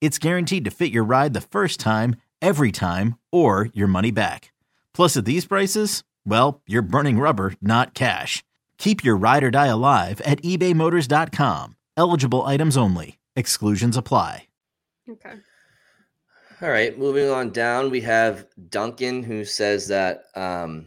it's 0.00 0.18
guaranteed 0.18 0.64
to 0.64 0.70
fit 0.70 0.92
your 0.92 1.04
ride 1.04 1.34
the 1.34 1.40
first 1.40 1.80
time, 1.80 2.16
every 2.42 2.72
time, 2.72 3.18
or 3.32 3.70
your 3.72 3.88
money 3.88 4.10
back. 4.10 4.52
Plus, 4.92 5.16
at 5.16 5.24
these 5.24 5.46
prices, 5.46 6.04
well, 6.24 6.62
you're 6.66 6.82
burning 6.82 7.18
rubber, 7.18 7.54
not 7.60 7.94
cash. 7.94 8.44
Keep 8.78 9.04
your 9.04 9.16
ride 9.16 9.44
or 9.44 9.50
die 9.50 9.66
alive 9.66 10.20
at 10.22 10.42
ebaymotors.com. 10.42 11.76
Eligible 11.96 12.44
items 12.44 12.76
only. 12.76 13.18
Exclusions 13.34 13.96
apply. 13.96 14.48
Okay. 15.08 15.34
All 16.62 16.70
right, 16.70 16.98
moving 16.98 17.28
on 17.28 17.50
down, 17.50 17.90
we 17.90 18.00
have 18.00 18.46
Duncan 18.70 19.22
who 19.22 19.44
says 19.44 19.88
that 19.88 20.22
um, 20.34 20.86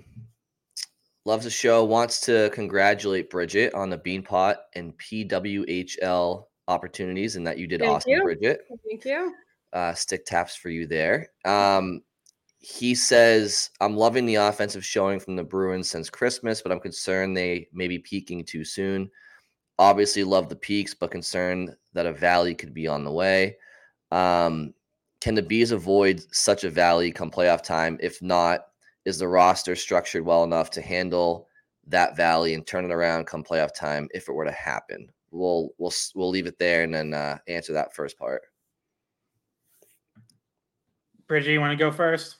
loves 1.25 1.43
the 1.43 1.51
show, 1.51 1.85
wants 1.85 2.21
to 2.21 2.49
congratulate 2.49 3.29
Bridget 3.29 3.75
on 3.75 3.91
the 3.91 3.97
Beanpot 3.97 4.55
and 4.73 4.97
PWHL 4.97 6.45
opportunities 6.69 7.35
and 7.35 7.45
that 7.45 7.57
you 7.57 7.67
did 7.67 7.81
Thank 7.81 7.91
awesome, 7.91 8.11
you. 8.11 8.23
Bridget. 8.23 8.61
Thank 8.87 9.03
you. 9.03 9.33
Uh, 9.73 9.93
stick 9.93 10.25
taps 10.25 10.55
for 10.55 10.69
you 10.69 10.87
there. 10.87 11.27
Um, 11.43 12.01
he 12.59 12.93
says, 12.93 13.69
I'm 13.81 13.95
loving 13.95 14.25
the 14.25 14.35
offensive 14.35 14.85
showing 14.85 15.19
from 15.19 15.35
the 15.35 15.43
Bruins 15.43 15.89
since 15.89 16.09
Christmas, 16.09 16.61
but 16.61 16.71
I'm 16.71 16.79
concerned 16.79 17.35
they 17.35 17.67
may 17.73 17.87
be 17.87 17.99
peaking 17.99 18.45
too 18.45 18.63
soon. 18.63 19.09
Obviously, 19.77 20.23
love 20.23 20.49
the 20.49 20.55
peaks, 20.55 20.93
but 20.93 21.11
concerned 21.11 21.75
that 21.93 22.05
a 22.05 22.13
valley 22.13 22.53
could 22.53 22.73
be 22.73 22.87
on 22.87 23.03
the 23.03 23.11
way. 23.11 23.57
Um, 24.11 24.73
can 25.21 25.35
the 25.35 25.41
Bees 25.41 25.71
avoid 25.71 26.21
such 26.33 26.63
a 26.63 26.69
valley 26.69 27.11
come 27.11 27.31
playoff 27.31 27.63
time? 27.63 27.97
If 28.01 28.21
not, 28.21 28.67
is 29.05 29.19
the 29.19 29.27
roster 29.27 29.75
structured 29.75 30.25
well 30.25 30.43
enough 30.43 30.69
to 30.71 30.81
handle 30.81 31.47
that 31.87 32.15
valley 32.17 32.53
and 32.53 32.67
turn 32.67 32.85
it 32.85 32.91
around 32.91 33.25
come 33.25 33.43
playoff 33.43 33.73
time 33.73 34.07
if 34.13 34.27
it 34.27 34.33
were 34.33 34.45
to 34.45 34.51
happen? 34.51 35.09
We'll 35.31 35.71
we'll 35.77 35.93
we'll 36.15 36.29
leave 36.29 36.47
it 36.47 36.59
there 36.59 36.83
and 36.83 36.93
then 36.93 37.13
uh, 37.13 37.37
answer 37.47 37.73
that 37.73 37.95
first 37.95 38.17
part. 38.17 38.41
Bridget, 41.27 41.51
you 41.51 41.61
want 41.61 41.71
to 41.71 41.83
go 41.83 41.91
first? 41.91 42.37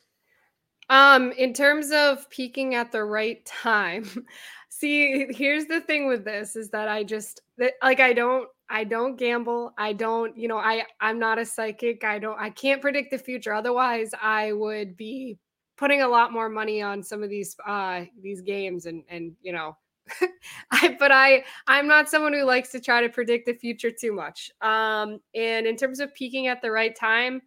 Um, 0.89 1.31
in 1.34 1.53
terms 1.53 1.91
of 1.91 2.27
peaking 2.31 2.74
at 2.74 2.91
the 2.91 3.03
right 3.03 3.46
time, 3.46 4.25
see, 4.69 5.27
here's 5.29 5.65
the 5.65 5.81
thing 5.81 6.08
with 6.08 6.25
this 6.25 6.55
is 6.55 6.69
that 6.72 6.88
I 6.88 7.03
just 7.03 7.41
that 7.58 7.74
like 7.84 8.00
I 8.00 8.13
don't 8.13 8.50
I 8.69 8.84
don't 8.84 9.15
gamble. 9.15 9.74
I 9.77 9.93
don't, 9.93 10.36
you 10.38 10.48
know, 10.48 10.58
I 10.58 10.84
I'm 11.00 11.19
not 11.19 11.39
a 11.39 11.46
psychic. 11.46 12.03
I 12.03 12.17
don't 12.17 12.39
I 12.39 12.50
can't 12.50 12.81
predict 12.81 13.12
the 13.12 13.17
future. 13.19 13.53
Otherwise, 13.53 14.12
I 14.19 14.53
would 14.53 14.98
be 14.98 15.38
putting 15.77 16.01
a 16.01 16.08
lot 16.08 16.34
more 16.34 16.50
money 16.50 16.81
on 16.81 17.03
some 17.03 17.24
of 17.24 17.29
these 17.29 17.55
uh 17.65 18.05
these 18.22 18.41
games 18.41 18.86
and 18.86 19.03
and 19.10 19.34
you 19.41 19.53
know 19.53 19.77
I 20.72 20.96
but 21.00 21.12
I 21.12 21.44
I'm 21.68 21.88
not 21.88 22.10
someone 22.10 22.34
who 22.34 22.44
likes 22.44 22.70
to 22.72 22.80
try 22.80 23.01
to 23.01 23.10
predict 23.10 23.46
the 23.46 23.54
future 23.54 23.92
too 23.92 24.13
much. 24.13 24.51
Um 24.62 25.20
and 25.36 25.68
in 25.68 25.75
terms 25.75 26.00
of 26.00 26.13
peaking 26.13 26.48
at 26.48 26.62
the 26.62 26.72
right 26.72 26.96
time, 26.96 27.42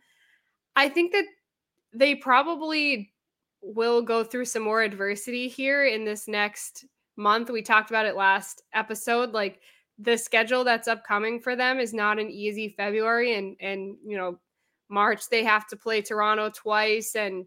I 0.76 0.88
think 0.88 1.12
that 1.12 1.24
they 1.92 2.14
probably 2.14 3.12
will 3.62 4.02
go 4.02 4.24
through 4.24 4.46
some 4.46 4.62
more 4.62 4.82
adversity 4.82 5.48
here 5.48 5.84
in 5.84 6.04
this 6.04 6.26
next 6.26 6.84
month. 7.16 7.50
We 7.50 7.62
talked 7.62 7.90
about 7.90 8.06
it 8.06 8.16
last 8.16 8.62
episode. 8.74 9.32
Like 9.32 9.60
the 9.98 10.16
schedule 10.16 10.64
that's 10.64 10.88
upcoming 10.88 11.40
for 11.40 11.54
them 11.54 11.78
is 11.78 11.92
not 11.94 12.18
an 12.18 12.30
easy 12.30 12.74
February 12.76 13.34
and 13.34 13.56
and 13.60 13.96
you 14.04 14.16
know 14.16 14.38
March 14.88 15.28
they 15.30 15.44
have 15.44 15.66
to 15.68 15.76
play 15.76 16.02
Toronto 16.02 16.50
twice 16.50 17.14
and 17.14 17.46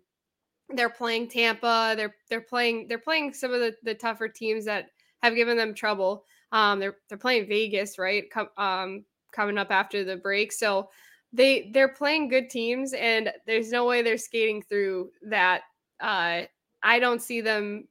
they're 0.69 0.89
playing 0.89 1.27
Tampa. 1.27 1.93
They're 1.95 2.15
they're 2.29 2.41
playing 2.41 2.87
they're 2.87 2.97
playing 2.97 3.33
some 3.33 3.53
of 3.53 3.59
the, 3.59 3.75
the 3.83 3.93
tougher 3.93 4.27
teams 4.27 4.65
that 4.65 4.89
have 5.25 5.35
given 5.35 5.57
them 5.57 5.73
trouble. 5.73 6.23
Um, 6.51 6.79
they're 6.79 6.97
they're 7.09 7.17
playing 7.17 7.47
Vegas, 7.47 7.99
right? 7.99 8.29
Com- 8.31 8.49
um, 8.57 9.05
coming 9.31 9.57
up 9.57 9.71
after 9.71 10.03
the 10.03 10.15
break. 10.15 10.51
So 10.53 10.89
they 11.33 11.69
they're 11.73 11.89
playing 11.89 12.29
good 12.29 12.49
teams 12.49 12.93
and 12.93 13.31
there's 13.45 13.71
no 13.71 13.85
way 13.85 14.01
they're 14.01 14.17
skating 14.17 14.61
through 14.61 15.09
that 15.29 15.63
uh, 15.99 16.43
I 16.83 16.99
don't 16.99 17.21
see 17.21 17.41
them 17.41 17.87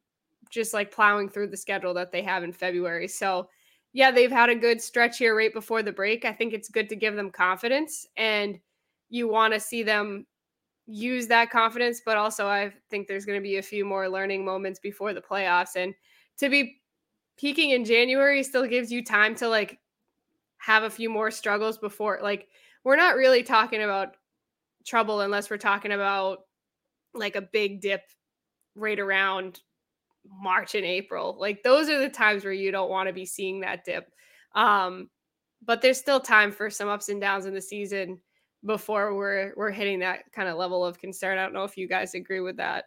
just 0.51 0.73
like 0.73 0.95
plowing 0.95 1.29
through 1.29 1.49
the 1.49 1.57
schedule 1.57 1.95
that 1.95 2.13
they 2.13 2.23
have 2.23 2.45
in 2.45 2.53
February. 2.53 3.09
So, 3.09 3.49
yeah, 3.93 4.11
they've 4.11 4.31
had 4.31 4.51
a 4.51 4.55
good 4.55 4.81
stretch 4.81 5.19
here 5.19 5.37
right 5.37 5.53
before 5.53 5.83
the 5.83 5.93
break. 5.93 6.25
I 6.25 6.33
think 6.33 6.53
it's 6.53 6.69
good 6.69 6.89
to 6.91 6.97
give 6.97 7.17
them 7.17 7.31
confidence 7.31 8.07
and 8.17 8.59
you 9.11 9.29
want 9.29 9.53
to 9.53 9.61
see 9.61 9.83
them 9.83 10.27
use 10.87 11.27
that 11.29 11.51
confidence, 11.51 12.03
but 12.05 12.17
also 12.17 12.47
I 12.47 12.73
think 12.91 13.09
there's 13.09 13.25
going 13.25 13.39
to 13.39 13.43
be 13.43 13.57
a 13.57 13.63
few 13.63 13.85
more 13.85 14.09
learning 14.09 14.45
moments 14.45 14.79
before 14.81 15.13
the 15.13 15.21
playoffs 15.21 15.77
and 15.77 15.95
to 16.39 16.49
be 16.49 16.81
peaking 17.37 17.71
in 17.71 17.85
January 17.85 18.43
still 18.43 18.67
gives 18.67 18.93
you 18.93 19.05
time 19.05 19.35
to 19.37 19.49
like 19.49 19.79
have 20.59 20.83
a 20.83 20.91
few 20.91 21.11
more 21.11 21.31
struggles 21.31 21.77
before 21.79 22.21
like 22.23 22.49
we're 22.85 22.97
not 22.97 23.17
really 23.17 23.43
talking 23.43 23.83
about 23.83 24.17
trouble 24.87 25.21
unless 25.21 25.51
we're 25.51 25.57
talking 25.57 25.93
about 25.93 26.41
like 27.15 27.37
a 27.37 27.43
big 27.43 27.81
dip 27.81 28.03
right 28.75 28.99
around 28.99 29.61
March 30.29 30.75
and 30.75 30.85
April. 30.85 31.37
Like 31.39 31.63
those 31.63 31.89
are 31.89 31.99
the 31.99 32.09
times 32.09 32.45
where 32.45 32.53
you 32.53 32.71
don't 32.71 32.91
want 32.91 33.09
to 33.09 33.13
be 33.13 33.27
seeing 33.27 33.61
that 33.61 33.85
dip. 33.85 34.11
Um, 34.55 35.09
but 35.65 35.81
there's 35.81 35.99
still 35.99 36.21
time 36.21 36.53
for 36.53 36.71
some 36.71 36.89
ups 36.89 37.09
and 37.09 37.21
downs 37.21 37.47
in 37.47 37.55
the 37.55 37.61
season 37.61 38.21
before 38.65 39.15
we're 39.15 39.53
we're 39.57 39.71
hitting 39.71 40.01
that 40.01 40.31
kind 40.33 40.49
of 40.49 40.57
level 40.57 40.85
of 40.85 40.99
concern. 40.99 41.39
I 41.39 41.43
don't 41.43 41.55
know 41.55 41.65
if 41.65 41.77
you 41.77 41.89
guys 41.89 42.15
agree 42.15 42.41
with 42.41 42.57
that. 42.59 42.87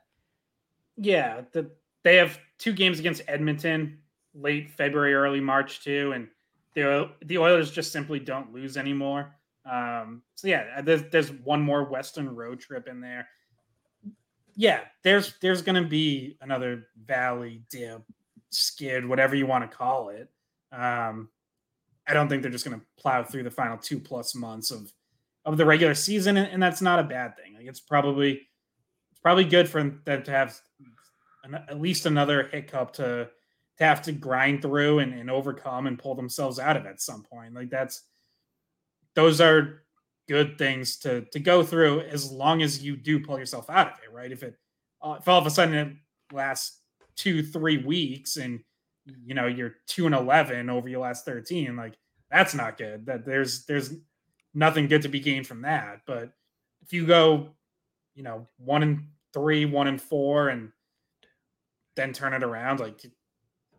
Yeah, 0.97 1.41
the, 1.51 1.69
they 2.03 2.15
have 2.15 2.39
two 2.57 2.73
games 2.73 2.99
against 2.99 3.21
Edmonton 3.27 3.99
late 4.39 4.69
February, 4.71 5.13
early 5.13 5.41
March 5.41 5.83
too, 5.83 6.13
and 6.13 6.27
the 6.73 7.09
the 7.25 7.37
Oilers 7.37 7.71
just 7.71 7.91
simply 7.91 8.19
don't 8.19 8.53
lose 8.53 8.77
anymore. 8.77 9.33
Um, 9.69 10.21
so 10.35 10.47
yeah, 10.47 10.81
there's 10.81 11.03
there's 11.11 11.31
one 11.31 11.61
more 11.61 11.83
Western 11.83 12.33
road 12.33 12.59
trip 12.59 12.87
in 12.87 13.01
there 13.01 13.27
yeah, 14.57 14.81
there's 15.03 15.35
there's 15.39 15.61
to 15.81 15.87
be 15.87 16.35
another 16.41 16.87
valley 17.05 17.61
dip, 17.69 18.01
skid, 18.49 19.05
whatever 19.05 19.35
you 19.35 19.45
want 19.45 19.69
to 19.69 19.77
call 19.77 20.09
it. 20.09 20.29
Um, 20.71 21.29
I 22.07 22.13
don't 22.13 22.27
think 22.27 22.41
they're 22.41 22.51
just 22.51 22.65
to 22.79 22.85
plow 22.97 23.23
through 23.23 23.43
the 23.43 23.51
final 23.51 23.77
two 23.77 23.99
plus 23.99 24.35
months 24.35 24.71
of 24.71 24.91
of 25.45 25.57
the 25.57 25.65
regular 25.65 25.93
season, 25.93 26.37
and, 26.37 26.51
and 26.51 26.61
that's 26.61 26.81
not 26.81 26.99
a 26.99 27.03
bad 27.03 27.37
thing. 27.37 27.53
Like 27.53 27.67
it's 27.67 27.79
probably 27.79 28.47
it's 29.11 29.21
probably 29.21 29.45
good 29.45 29.69
for 29.69 29.83
them 29.83 30.01
to 30.23 30.31
have 30.31 30.59
an, 31.43 31.53
at 31.53 31.79
least 31.79 32.07
another 32.07 32.49
hiccup 32.51 32.93
to 32.93 33.29
to 33.77 33.85
have 33.85 34.01
to 34.03 34.11
grind 34.11 34.61
through 34.61 34.99
and, 34.99 35.13
and 35.13 35.29
overcome 35.29 35.87
and 35.87 35.99
pull 35.99 36.15
themselves 36.15 36.59
out 36.59 36.77
of 36.77 36.85
at 36.85 37.01
some 37.01 37.23
point. 37.23 37.53
Like 37.53 37.69
that's 37.69 38.03
those 39.15 39.41
are 39.41 39.83
good 40.27 40.57
things 40.57 40.97
to 40.97 41.21
to 41.31 41.39
go 41.39 41.63
through 41.63 42.01
as 42.01 42.31
long 42.31 42.61
as 42.61 42.83
you 42.83 42.95
do 42.95 43.19
pull 43.19 43.39
yourself 43.39 43.69
out 43.69 43.87
of 43.87 43.99
it, 44.03 44.11
right? 44.13 44.31
If 44.31 44.43
it 44.43 44.55
uh, 45.01 45.17
if 45.19 45.27
all 45.27 45.39
of 45.39 45.45
a 45.45 45.49
sudden 45.49 45.75
it 45.75 46.35
lasts 46.35 46.81
two 47.15 47.43
three 47.43 47.77
weeks 47.77 48.37
and 48.37 48.59
you 49.25 49.33
know 49.33 49.47
you're 49.47 49.75
two 49.87 50.05
and 50.05 50.15
eleven 50.15 50.69
over 50.69 50.87
your 50.87 51.01
last 51.01 51.25
thirteen, 51.25 51.75
like 51.75 51.95
that's 52.29 52.53
not 52.53 52.77
good. 52.77 53.05
That 53.05 53.25
there's 53.25 53.65
there's 53.65 53.93
nothing 54.53 54.87
good 54.87 55.03
to 55.03 55.09
be 55.09 55.19
gained 55.19 55.47
from 55.47 55.61
that. 55.61 56.01
But 56.05 56.31
if 56.81 56.93
you 56.93 57.05
go, 57.05 57.49
you 58.15 58.23
know, 58.23 58.47
one 58.57 58.83
and 58.83 59.07
three, 59.33 59.65
one 59.65 59.87
and 59.87 60.01
four, 60.01 60.49
and 60.49 60.71
then 61.95 62.13
turn 62.13 62.33
it 62.33 62.43
around, 62.43 62.79
like 62.79 63.05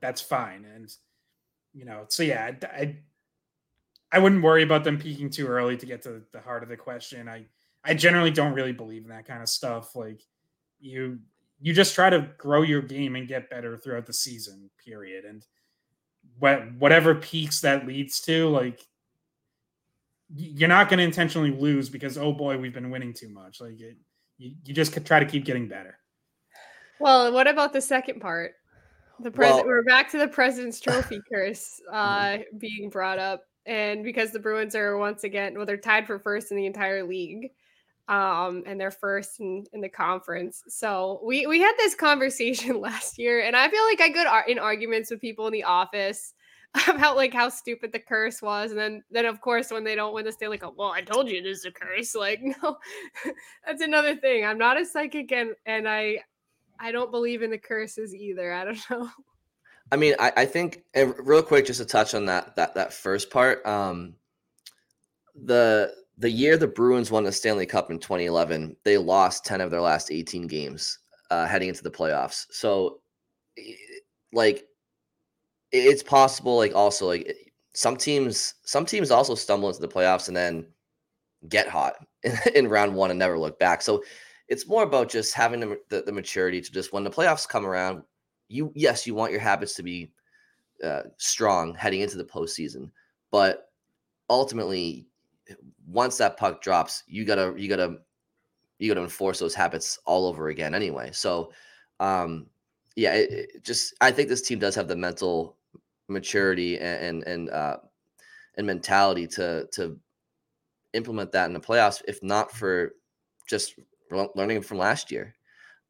that's 0.01 0.21
fine. 0.21 0.65
And 0.65 0.91
you 1.73 1.85
know, 1.85 2.05
so 2.09 2.23
yeah, 2.23 2.53
I, 2.63 2.97
I 4.11 4.19
wouldn't 4.19 4.43
worry 4.43 4.63
about 4.63 4.85
them 4.85 4.99
peaking 4.99 5.31
too 5.31 5.47
early 5.47 5.77
to 5.77 5.87
get 5.87 6.03
to 6.03 6.23
the 6.33 6.41
heart 6.41 6.63
of 6.63 6.69
the 6.69 6.77
question. 6.77 7.29
I 7.29 7.47
I 7.85 7.95
generally 7.95 8.31
don't 8.31 8.55
really 8.55 8.73
believe 8.73 9.05
in 9.05 9.11
that 9.11 9.27
kind 9.27 9.43
of 9.43 9.49
stuff. 9.49 9.95
Like 9.95 10.23
you 10.81 11.19
you 11.61 11.73
just 11.73 11.95
try 11.95 12.11
to 12.11 12.29
grow 12.39 12.63
your 12.63 12.83
game 12.83 13.17
and 13.17 13.29
get 13.29 13.51
better 13.51 13.77
throughout 13.77 14.07
the 14.07 14.13
season, 14.13 14.71
period. 14.85 15.25
And 15.25 15.45
what 16.39 16.73
whatever 16.75 17.15
peaks 17.15 17.61
that 17.61 17.87
leads 17.87 18.21
to, 18.23 18.49
like 18.49 18.87
you're 20.35 20.69
not 20.69 20.89
going 20.89 20.99
to 20.99 21.05
intentionally 21.05 21.51
lose 21.51 21.89
because 21.89 22.19
oh 22.19 22.33
boy, 22.33 22.59
we've 22.59 22.75
been 22.75 22.91
winning 22.91 23.13
too 23.13 23.29
much. 23.29 23.61
Like 23.61 23.81
it, 23.81 23.97
you, 24.37 24.53
you 24.65 24.75
just 24.75 25.05
try 25.07 25.19
to 25.19 25.27
keep 25.27 25.45
getting 25.45 25.69
better. 25.69 25.99
Well, 27.01 27.33
what 27.33 27.47
about 27.47 27.73
the 27.73 27.81
second 27.81 28.21
part? 28.21 28.55
The 29.21 29.31
president. 29.31 29.67
Well, 29.67 29.77
we're 29.77 29.83
back 29.83 30.11
to 30.13 30.19
the 30.19 30.29
president's 30.29 30.81
trophy 30.81 31.21
curse 31.33 31.81
uh, 31.93 32.39
being 32.59 32.89
brought 32.89 33.19
up 33.19 33.45
and 33.69 34.03
because 34.03 34.33
the 34.33 34.39
Bruins 34.39 34.75
are 34.75 34.97
once 34.97 35.25
again, 35.25 35.55
well, 35.55 35.67
they're 35.67 35.77
tied 35.77 36.07
for 36.07 36.19
first 36.19 36.51
in 36.51 36.57
the 36.57 36.65
entire 36.65 37.05
league, 37.05 37.51
um, 38.09 38.65
and 38.67 38.81
they're 38.81 38.91
first 38.91 39.41
in, 39.41 39.67
in 39.75 39.83
the 39.83 39.91
conference. 39.91 40.65
So 40.69 41.21
we 41.23 41.47
we 41.47 41.61
had 41.61 41.75
this 41.77 41.95
conversation 41.95 42.81
last 42.81 43.19
year, 43.19 43.43
and 43.43 43.55
I 43.55 43.69
feel 43.69 43.85
like 43.85 44.01
I 44.01 44.09
got 44.09 44.49
in 44.49 44.59
arguments 44.59 45.11
with 45.11 45.21
people 45.21 45.47
in 45.47 45.53
the 45.53 45.65
office 45.65 46.33
about 46.89 47.17
like 47.17 47.35
how 47.35 47.51
stupid 47.51 47.93
the 47.93 47.99
curse 47.99 48.41
was, 48.41 48.71
and 48.71 48.81
then 48.81 49.05
then 49.11 49.27
of 49.27 49.43
course 49.43 49.71
when 49.71 49.85
they 49.85 49.95
don't 49.95 50.15
win 50.15 50.25
the 50.25 50.33
Stanley 50.33 50.57
Cup, 50.57 50.73
well, 50.79 50.91
I 50.91 51.03
told 51.03 51.29
you 51.29 51.43
this 51.43 51.59
is 51.59 51.65
a 51.67 51.71
curse. 51.71 52.15
Like 52.15 52.41
no, 52.63 52.79
that's 53.67 53.83
another 53.83 54.17
thing. 54.17 54.47
I'm 54.47 54.59
not 54.59 54.81
a 54.81 54.87
psychic, 54.87 55.31
and 55.31 55.51
and 55.67 55.87
I 55.87 56.21
I 56.81 56.93
don't 56.93 57.11
believe 57.11 57.43
in 57.43 57.51
the 57.51 57.59
curses 57.59 58.15
either. 58.15 58.53
I 58.53 58.65
don't 58.65 58.79
know. 58.91 59.11
I 59.91 59.97
mean, 59.97 60.15
I, 60.19 60.33
I 60.37 60.45
think 60.45 60.85
and 60.95 61.15
real 61.19 61.43
quick, 61.43 61.67
just 61.67 61.81
to 61.81 61.87
touch 61.87 62.15
on 62.15 62.27
that 62.27 62.57
that 62.57 62.75
that 62.75 62.93
first 62.93 63.31
part. 63.31 63.65
Um, 63.67 64.15
the 65.35 65.93
the 66.19 66.31
year 66.31 66.57
the 66.57 66.67
Bruins 66.67 67.11
won 67.11 67.25
the 67.25 67.33
Stanley 67.33 67.65
Cup 67.67 67.91
in 67.91 67.99
2011, 67.99 68.77
they 68.85 68.99
lost 68.99 69.45
10 69.45 69.61
of 69.61 69.71
their 69.71 69.81
last 69.81 70.11
18 70.11 70.49
games 70.49 70.99
uh, 71.31 71.47
heading 71.47 71.69
into 71.69 71.83
the 71.83 71.91
playoffs. 71.91 72.47
So, 72.51 73.01
like, 74.33 74.65
it's 75.71 76.03
possible. 76.03 76.57
Like, 76.57 76.75
also, 76.75 77.07
like 77.07 77.53
some 77.73 77.97
teams, 77.97 78.55
some 78.65 78.85
teams 78.85 79.13
also 79.13 79.37
stumble 79.37 79.69
into 79.69 79.81
the 79.81 79.89
playoffs 79.89 80.27
and 80.27 80.37
then 80.37 80.67
get 81.49 81.69
hot 81.69 81.95
in, 82.25 82.37
in 82.55 82.69
round 82.69 82.95
one 82.95 83.11
and 83.11 83.19
never 83.19 83.39
look 83.39 83.59
back. 83.61 83.81
So, 83.81 84.03
it's 84.49 84.67
more 84.67 84.83
about 84.83 85.11
just 85.11 85.35
having 85.35 85.61
the, 85.61 85.79
the, 85.89 86.03
the 86.03 86.13
maturity 86.13 86.61
to 86.61 86.73
just 86.73 86.93
when 86.93 87.05
the 87.05 87.11
playoffs 87.11 87.49
come 87.49 87.67
around, 87.67 88.03
you 88.49 88.73
yes, 88.75 89.07
you 89.07 89.15
want 89.15 89.33
your 89.33 89.41
habits 89.41 89.75
to 89.75 89.83
be 89.83 90.11
uh, 90.83 91.03
strong 91.19 91.75
heading 91.75 92.01
into 92.01 92.17
the 92.17 92.25
postseason, 92.25 92.91
but 93.31 93.71
ultimately, 94.31 95.07
once 95.87 96.17
that 96.19 96.37
puck 96.37 96.63
drops, 96.63 97.05
you 97.07 97.25
gotta 97.25 97.55
you 97.57 97.69
gotta 97.69 97.99
you 98.79 98.89
gotta 98.89 99.03
enforce 99.03 99.39
those 99.39 99.55
habits 99.55 99.99
all 100.07 100.27
over 100.27 100.49
again 100.49 100.75
anyway. 100.75 101.11
So, 101.13 101.53
um, 102.01 102.47
yeah, 102.97 103.15
it, 103.15 103.31
it 103.31 103.65
just 103.65 103.95
I 104.01 104.11
think 104.11 104.29
this 104.29 104.43
team 104.43 104.59
does 104.59 104.75
have 104.75 104.89
the 104.89 104.97
mental 104.97 105.57
maturity 106.09 106.79
and 106.79 107.05
and 107.05 107.27
and, 107.27 107.51
uh, 107.51 107.77
and 108.57 108.67
mentality 108.67 109.27
to 109.29 109.67
to 109.73 109.99
implement 110.95 111.33
that 111.33 111.47
in 111.47 111.53
the 111.53 111.61
playoffs. 111.61 112.03
If 112.09 112.23
not 112.23 112.51
for 112.51 112.95
just 113.47 113.75
learning 114.11 114.63
from 114.63 114.79
last 114.79 115.11
year. 115.11 115.35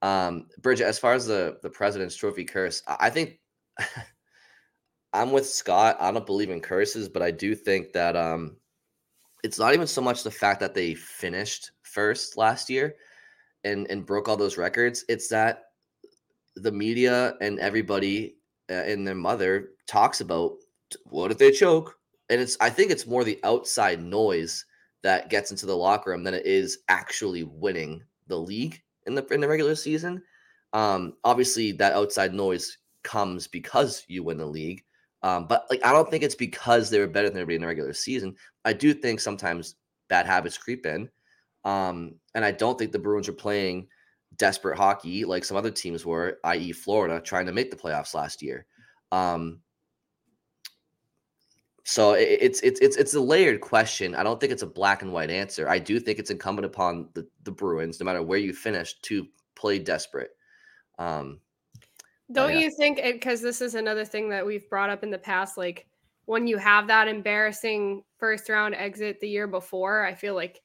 Um, 0.03 0.47
Bridget, 0.61 0.87
as 0.87 0.99
far 0.99 1.15
as 1.15 1.27
the 1.27 1.59
the 1.63 1.71
President's 1.71 2.17
Trophy 2.17 2.45
curse, 2.45 2.83
I 2.87 3.11
think 3.11 3.41
I'm 5.13 5.33
with 5.33 5.49
Scott. 5.49 5.97
I 6.01 6.13
don't 6.13 6.27
believe 6.27 6.51
in 6.51 6.61
curses, 6.61 7.09
but 7.09 7.23
I 7.23 7.31
do 7.31 7.55
think 7.55 7.93
that 7.93 8.17
um, 8.17 8.57
it's 9.43 9.59
not 9.59 9.75
even 9.75 9.87
so 9.87 10.01
much 10.01 10.23
the 10.23 10.31
fact 10.31 10.61
that 10.61 10.75
they 10.75 10.95
finished 10.95 11.73
first 11.83 12.37
last 12.37 12.71
year. 12.71 12.97
and 13.65 13.91
and 13.91 14.07
broke 14.07 14.29
all 14.29 14.37
those 14.37 14.59
records, 14.59 15.05
it's 15.09 15.29
that 15.29 15.65
the 16.57 16.73
media 16.73 17.35
and 17.41 17.59
everybody 17.59 18.37
uh, 18.71 18.75
and 18.75 19.07
their 19.07 19.15
mother 19.15 19.71
talks 19.87 20.21
about 20.21 20.53
what 21.05 21.31
if 21.31 21.39
they 21.39 21.51
choke, 21.51 21.97
and 22.31 22.41
it's 22.41 22.57
I 22.61 22.71
think 22.71 22.91
it's 22.91 23.07
more 23.07 23.25
the 23.25 23.41
outside 23.45 24.03
noise 24.03 24.65
that 25.03 25.31
gets 25.31 25.51
into 25.51 25.67
the 25.67 25.77
locker 25.77 26.11
room 26.11 26.25
than 26.25 26.35
it 26.35 26.47
is 26.47 26.79
actually 26.89 27.45
winning 27.45 28.03
the 28.27 28.37
league 28.37 28.81
in 29.07 29.15
the 29.15 29.25
in 29.27 29.41
the 29.41 29.49
regular 29.49 29.75
season. 29.75 30.23
Um, 30.73 31.15
obviously, 31.25 31.73
that 31.73 31.95
outside 31.95 32.35
noise 32.35 32.79
comes 33.05 33.47
because 33.47 34.05
you 34.09 34.23
win 34.23 34.39
the 34.39 34.47
league. 34.47 34.83
Um, 35.23 35.47
but 35.47 35.67
like 35.71 35.85
I 35.85 35.93
don't 35.93 36.11
think 36.11 36.23
it's 36.23 36.35
because 36.35 36.91
they 36.91 36.99
were 36.99 37.07
better 37.07 37.29
than 37.29 37.39
everybody 37.39 37.57
in 37.57 37.63
the 37.63 37.67
regular 37.67 37.93
season. 37.93 38.37
I 38.65 38.73
do 38.73 38.95
think 38.95 39.21
sometimes 39.21 39.77
bad 40.09 40.27
habits 40.27 40.59
creep 40.59 40.87
in. 40.87 41.09
Um, 41.65 42.15
and 42.35 42.45
I 42.45 42.53
don't 42.53 42.79
think 42.79 42.93
the 42.93 42.99
Bruins 42.99 43.29
are 43.29 43.33
playing 43.33 43.89
desperate 44.37 44.77
hockey 44.77 45.25
like 45.25 45.45
some 45.45 45.57
other 45.57 45.71
teams 45.71 46.07
were, 46.07 46.39
i.e., 46.45 46.73
Florida, 46.73 47.21
trying 47.21 47.47
to 47.47 47.53
make 47.53 47.71
the 47.71 47.77
playoffs 47.77 48.15
last 48.15 48.43
year. 48.43 48.67
Um, 49.11 49.61
so 51.89 52.13
it's 52.13 52.61
it's 52.61 52.79
it's 52.81 52.99
it's 52.99 53.15
a 53.15 53.21
layered 53.21 53.63
question. 53.63 54.15
I 54.15 54.23
don't 54.23 54.39
think 54.39 54.53
it's 54.53 54.63
a 54.63 54.67
black 54.67 55.01
and 55.01 55.11
white 55.11 55.31
answer. 55.31 55.71
I 55.71 55.79
do 55.79 55.99
think 55.99 56.19
it's 56.19 56.31
incumbent 56.31 56.67
upon 56.67 57.09
the, 57.15 57.27
the 57.45 57.51
Bruins, 57.51 57.99
no 57.99 58.05
matter 58.05 58.23
where 58.23 58.39
you 58.39 58.53
finish, 58.53 59.01
to 59.01 59.27
play 59.57 59.79
desperate. 59.79 60.33
Um, 60.99 61.41
don't 62.31 62.53
yeah. 62.53 62.59
you 62.59 62.71
think 62.71 63.01
because 63.03 63.41
this 63.41 63.63
is 63.63 63.75
another 63.75 64.05
thing 64.05 64.29
that 64.29 64.45
we've 64.45 64.69
brought 64.69 64.91
up 64.91 65.03
in 65.03 65.11
the 65.11 65.17
past, 65.17 65.57
like 65.57 65.87
when 66.27 66.47
you 66.47 66.59
have 66.59 66.89
that 66.89 67.09
embarrassing 67.09 68.03
first 68.19 68.51
round 68.51 68.75
exit 68.75 69.19
the 69.21 69.29
year 69.31 69.47
before, 69.47 70.05
I 70.05 70.13
feel 70.13 70.35
like 70.35 70.61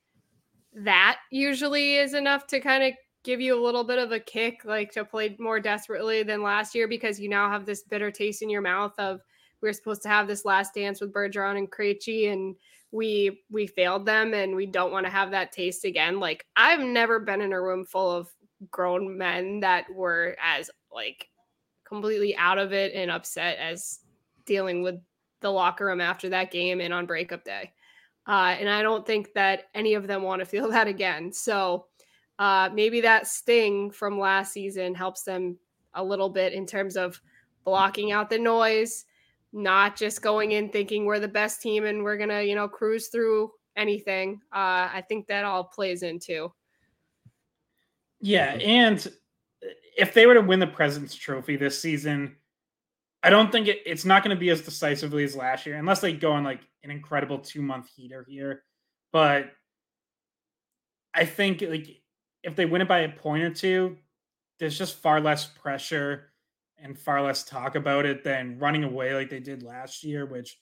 that 0.74 1.20
usually 1.32 1.96
is 1.96 2.16
enough 2.16 2.48
to 2.48 2.60
kind 2.60 2.84
of 2.84 2.92
give 3.24 3.40
you 3.40 3.58
a 3.58 3.64
little 3.64 3.86
bit 3.86 3.98
of 3.98 4.12
a 4.12 4.20
kick, 4.20 4.66
like 4.66 4.92
to 4.92 5.06
play 5.06 5.38
more 5.40 5.62
desperately 5.62 6.22
than 6.22 6.44
last 6.44 6.76
year 6.76 6.90
because 6.90 7.18
you 7.18 7.30
now 7.30 7.50
have 7.50 7.66
this 7.66 7.84
bitter 7.84 8.12
taste 8.12 8.42
in 8.42 8.50
your 8.50 8.62
mouth 8.62 8.92
of 9.00 9.22
we 9.64 9.70
are 9.70 9.74
supposed 9.74 10.04
to 10.04 10.10
have 10.10 10.28
this 10.28 10.44
last 10.44 10.74
dance 10.74 11.00
with 11.00 11.14
Bergeron 11.14 11.58
and 11.58 11.72
Krejci 11.72 12.32
and 12.32 12.56
we 12.92 13.42
we 13.50 13.66
failed 13.66 14.06
them 14.06 14.34
and 14.34 14.56
we 14.56 14.68
don't 14.68 14.92
want 14.92 15.06
to 15.06 15.12
have 15.12 15.32
that 15.32 15.52
taste 15.52 15.86
again. 15.86 16.20
Like 16.20 16.46
I've 16.56 16.82
never 16.82 17.20
been 17.20 17.42
in 17.42 17.54
a 17.54 17.62
room 17.62 17.86
full 17.86 18.12
of 18.12 18.30
grown 18.70 19.18
men 19.18 19.62
that 19.62 19.86
were 19.92 20.36
as 20.44 20.70
like 20.94 21.30
completely 21.86 22.36
out 22.36 22.60
of 22.60 22.74
it 22.74 22.94
and 22.94 23.10
upset 23.10 23.58
as 23.58 24.00
dealing 24.46 24.84
with 24.84 25.00
the 25.40 25.50
locker 25.50 25.86
room 25.86 26.02
after 26.02 26.30
that 26.30 26.52
game 26.52 26.82
and 26.82 26.94
on 26.94 27.06
breakup 27.06 27.44
day. 27.44 27.72
Uh, 28.28 28.56
and 28.60 28.70
I 28.70 28.82
don't 28.82 29.06
think 29.06 29.34
that 29.34 29.70
any 29.74 29.94
of 29.96 30.08
them 30.08 30.24
want 30.24 30.40
to 30.40 30.46
feel 30.46 30.70
that 30.72 30.88
again. 30.88 31.32
So 31.32 31.86
uh, 32.38 32.70
maybe 32.74 33.02
that 33.02 33.28
sting 33.28 33.92
from 33.92 34.20
last 34.20 34.52
season 34.52 34.94
helps 34.94 35.24
them 35.24 35.58
a 35.94 36.04
little 36.04 36.30
bit 36.30 36.54
in 36.54 36.66
terms 36.66 36.98
of 36.98 37.22
blocking 37.64 38.12
out 38.12 38.30
the 38.30 38.38
noise, 38.38 39.06
not 39.54 39.96
just 39.96 40.22
going 40.22 40.52
in 40.52 40.70
thinking 40.70 41.06
we're 41.06 41.20
the 41.20 41.28
best 41.28 41.62
team 41.62 41.86
and 41.86 42.04
we're 42.04 42.18
gonna, 42.18 42.42
you 42.42 42.56
know, 42.56 42.68
cruise 42.68 43.08
through 43.08 43.52
anything. 43.78 44.42
Uh, 44.52 44.90
I 44.92 45.04
think 45.08 45.28
that 45.28 45.46
all 45.46 45.64
plays 45.64 46.04
into. 46.04 46.52
Yeah, 48.20 48.54
and 48.56 49.06
if 49.98 50.14
they 50.14 50.26
were 50.26 50.34
to 50.34 50.42
win 50.42 50.60
the 50.60 50.68
President's 50.68 51.16
Trophy 51.16 51.56
this 51.56 51.80
season, 51.80 52.36
I 53.22 53.30
don't 53.30 53.52
think 53.52 53.68
it, 53.68 53.82
it's 53.86 54.06
not 54.06 54.24
going 54.24 54.36
to 54.36 54.40
be 54.40 54.50
as 54.50 54.62
decisively 54.62 55.24
as 55.24 55.36
last 55.36 55.66
year, 55.66 55.78
unless 55.78 56.02
they 56.02 56.14
go 56.14 56.34
on 56.34 56.44
like 56.44 56.62
an 56.84 56.92
incredible 56.92 57.40
two 57.40 57.62
month 57.62 57.88
heater 57.96 58.26
here. 58.28 58.64
But 59.12 59.52
I 61.14 61.26
think 61.26 61.62
like 61.62 61.88
if 62.44 62.56
they 62.56 62.66
win 62.66 62.82
it 62.82 62.88
by 62.88 63.00
a 63.00 63.10
point 63.10 63.44
or 63.44 63.54
two, 63.54 63.98
there's 64.60 64.78
just 64.78 64.98
far 64.98 65.22
less 65.22 65.46
pressure 65.46 66.33
and 66.84 67.00
far 67.00 67.22
less 67.22 67.44
talk 67.44 67.76
about 67.76 68.06
it 68.06 68.24
than 68.24 68.60
running 68.60 68.84
away 68.84 69.16
like 69.16 69.30
they 69.30 69.40
did 69.40 69.64
last 69.64 70.04
year, 70.04 70.26
which 70.26 70.58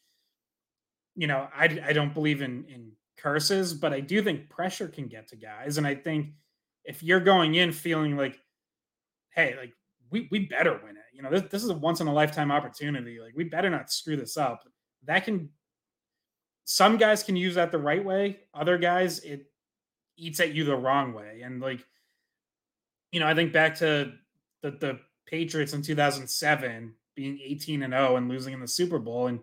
you 1.15 1.27
know, 1.27 1.47
I, 1.53 1.81
I 1.86 1.93
don't 1.93 2.13
believe 2.13 2.41
in 2.41 2.65
in 2.65 2.91
curses, 3.17 3.73
but 3.73 3.93
I 3.93 3.99
do 3.99 4.21
think 4.21 4.49
pressure 4.49 4.88
can 4.88 5.07
get 5.07 5.27
to 5.29 5.36
guys. 5.36 5.77
And 5.77 5.86
I 5.86 5.95
think 5.95 6.29
if 6.86 7.03
you're 7.03 7.19
going 7.19 7.55
in 7.55 7.71
feeling 7.71 8.15
like, 8.15 8.39
hey, 9.36 9.55
like 9.60 9.73
we 10.10 10.27
we 10.31 10.45
better 10.45 10.79
win 10.84 10.95
it. 10.95 11.03
You 11.13 11.21
know, 11.21 11.29
this 11.29 11.43
this 11.51 11.63
is 11.63 11.69
a 11.69 11.73
once 11.73 12.01
in 12.01 12.07
a 12.07 12.13
lifetime 12.13 12.51
opportunity. 12.51 13.19
Like 13.19 13.34
we 13.36 13.43
better 13.43 13.69
not 13.69 13.91
screw 13.91 14.15
this 14.15 14.38
up. 14.38 14.63
That 15.05 15.25
can 15.25 15.49
some 16.63 16.97
guys 16.97 17.23
can 17.23 17.36
use 17.36 17.55
that 17.55 17.71
the 17.71 17.77
right 17.77 18.03
way. 18.03 18.39
Other 18.53 18.77
guys 18.77 19.19
it 19.19 19.47
eats 20.17 20.39
at 20.39 20.53
you 20.53 20.63
the 20.63 20.75
wrong 20.75 21.13
way. 21.13 21.41
And 21.43 21.62
like, 21.62 21.86
you 23.12 23.19
know, 23.19 23.27
I 23.27 23.34
think 23.34 23.51
back 23.51 23.75
to 23.79 24.13
the 24.62 24.71
the 24.71 24.99
Patriots 25.31 25.73
in 25.73 25.81
2007 25.81 26.93
being 27.15 27.39
18 27.43 27.83
and 27.83 27.93
0 27.93 28.17
and 28.17 28.29
losing 28.29 28.53
in 28.53 28.59
the 28.59 28.67
Super 28.67 28.99
Bowl 28.99 29.27
and 29.27 29.39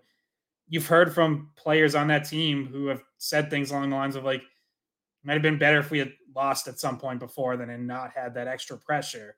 you've 0.69 0.87
heard 0.87 1.15
from 1.15 1.51
players 1.57 1.95
on 1.95 2.09
that 2.09 2.29
team 2.29 2.67
who 2.67 2.87
have 2.87 3.03
said 3.17 3.51
things 3.51 3.71
along 3.71 3.91
the 3.91 3.97
lines 3.97 4.17
of 4.17 4.25
like 4.25 4.43
might 5.25 5.33
have 5.33 5.43
been 5.43 5.59
better 5.59 5.79
if 5.79 5.91
we 5.91 5.99
had 5.99 6.13
lost 6.35 6.69
at 6.69 6.79
some 6.79 6.99
point 6.99 7.21
before 7.21 7.57
than 7.57 7.71
and 7.71 7.87
not 7.87 8.13
had 8.15 8.35
that 8.35 8.49
extra 8.49 8.77
pressure 8.77 9.37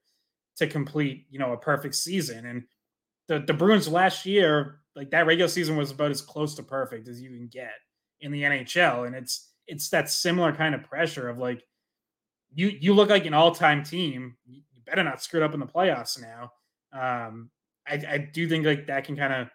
to 0.57 0.67
complete, 0.67 1.27
you 1.31 1.39
know, 1.39 1.53
a 1.53 1.57
perfect 1.57 1.95
season. 1.95 2.47
And 2.47 2.65
the 3.29 3.41
the 3.41 3.55
Bruins 3.55 3.89
last 3.89 4.27
year, 4.27 4.81
like 4.95 5.11
that 5.11 5.27
regular 5.27 5.49
season 5.49 5.77
was 5.77 5.91
about 5.91 6.11
as 6.11 6.21
close 6.21 6.55
to 6.57 6.63
perfect 6.63 7.09
as 7.09 7.21
you 7.21 7.31
can 7.31 7.49
get 7.49 7.73
in 8.21 8.33
the 8.33 8.43
NHL. 8.43 9.07
And 9.07 9.15
it's 9.15 9.53
it's 9.67 9.89
that 9.91 10.11
similar 10.11 10.53
kind 10.53 10.75
of 10.75 10.85
pressure 10.85 11.29
of 11.29 11.39
like 11.39 11.63
you 12.53 12.69
you 12.69 12.93
look 12.93 13.09
like 13.09 13.27
an 13.27 13.35
all-time 13.35 13.83
team. 13.83 14.37
You 14.81 14.91
better 14.91 15.05
not 15.05 15.23
screw 15.23 15.41
it 15.41 15.45
up 15.45 15.55
in 15.55 15.61
the 15.61 15.67
playoffs 15.67 16.21
now. 16.21 16.53
Um, 16.93 17.51
I, 17.87 18.03
I 18.09 18.19
do 18.19 18.49
think 18.49 18.65
like 18.65 18.87
that 18.87 19.05
can 19.05 19.17
kind 19.17 19.33
of 19.33 19.49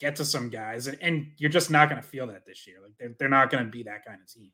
get 0.00 0.16
to 0.16 0.24
some 0.24 0.48
guys, 0.48 0.86
and, 0.86 0.98
and 1.00 1.26
you're 1.38 1.50
just 1.50 1.70
not 1.70 1.90
going 1.90 2.00
to 2.00 2.08
feel 2.08 2.26
that 2.28 2.46
this 2.46 2.66
year. 2.66 2.76
Like 2.82 2.92
they're, 2.98 3.14
they're 3.18 3.28
not 3.28 3.50
going 3.50 3.64
to 3.64 3.70
be 3.70 3.82
that 3.84 4.04
kind 4.06 4.20
of 4.20 4.32
team, 4.32 4.50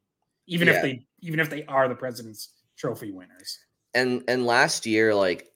even 0.47 0.69
yeah. 0.69 0.75
if 0.75 0.83
they 0.83 1.07
even 1.21 1.41
if 1.41 1.51
they 1.51 1.65
are 1.67 1.89
the 1.89 1.95
President's 1.95 2.53
Trophy 2.77 3.13
winners. 3.13 3.59
And 3.95 4.25
and 4.29 4.47
last 4.47 4.87
year, 4.87 5.15
like 5.15 5.53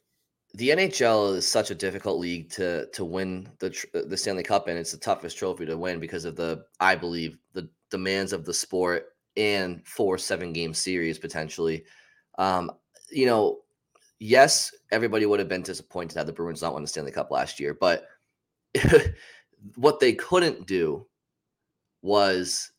the 0.55 0.71
NHL 0.71 1.37
is 1.37 1.49
such 1.49 1.71
a 1.71 1.75
difficult 1.75 2.19
league 2.19 2.51
to 2.51 2.87
to 2.93 3.05
win 3.05 3.49
the 3.59 4.05
the 4.09 4.17
Stanley 4.17 4.43
Cup 4.43 4.69
and 4.69 4.79
it's 4.79 4.93
the 4.93 4.99
toughest 4.99 5.37
trophy 5.37 5.67
to 5.67 5.77
win 5.77 6.01
because 6.01 6.25
of 6.25 6.37
the 6.37 6.65
I 6.81 6.95
believe 6.95 7.37
the 7.53 7.69
demands 7.91 8.33
of 8.33 8.45
the 8.45 8.55
sport 8.55 9.07
and 9.37 9.87
four 9.87 10.19
seven 10.19 10.53
game 10.53 10.73
series 10.73 11.19
potentially. 11.19 11.85
Um, 12.39 12.71
you 13.11 13.27
know, 13.27 13.59
yes, 14.19 14.75
everybody 14.91 15.27
would 15.27 15.41
have 15.41 15.49
been 15.49 15.63
disappointed 15.63 16.17
had 16.17 16.27
the 16.27 16.33
Bruins 16.33 16.63
not 16.63 16.73
won 16.73 16.83
the 16.83 16.89
Stanley 16.89 17.13
Cup 17.13 17.31
last 17.31 17.61
year, 17.61 17.75
but 17.75 18.07
what 19.77 20.01
they 20.01 20.13
couldn't 20.13 20.67
do 20.67 21.07
was 22.03 22.71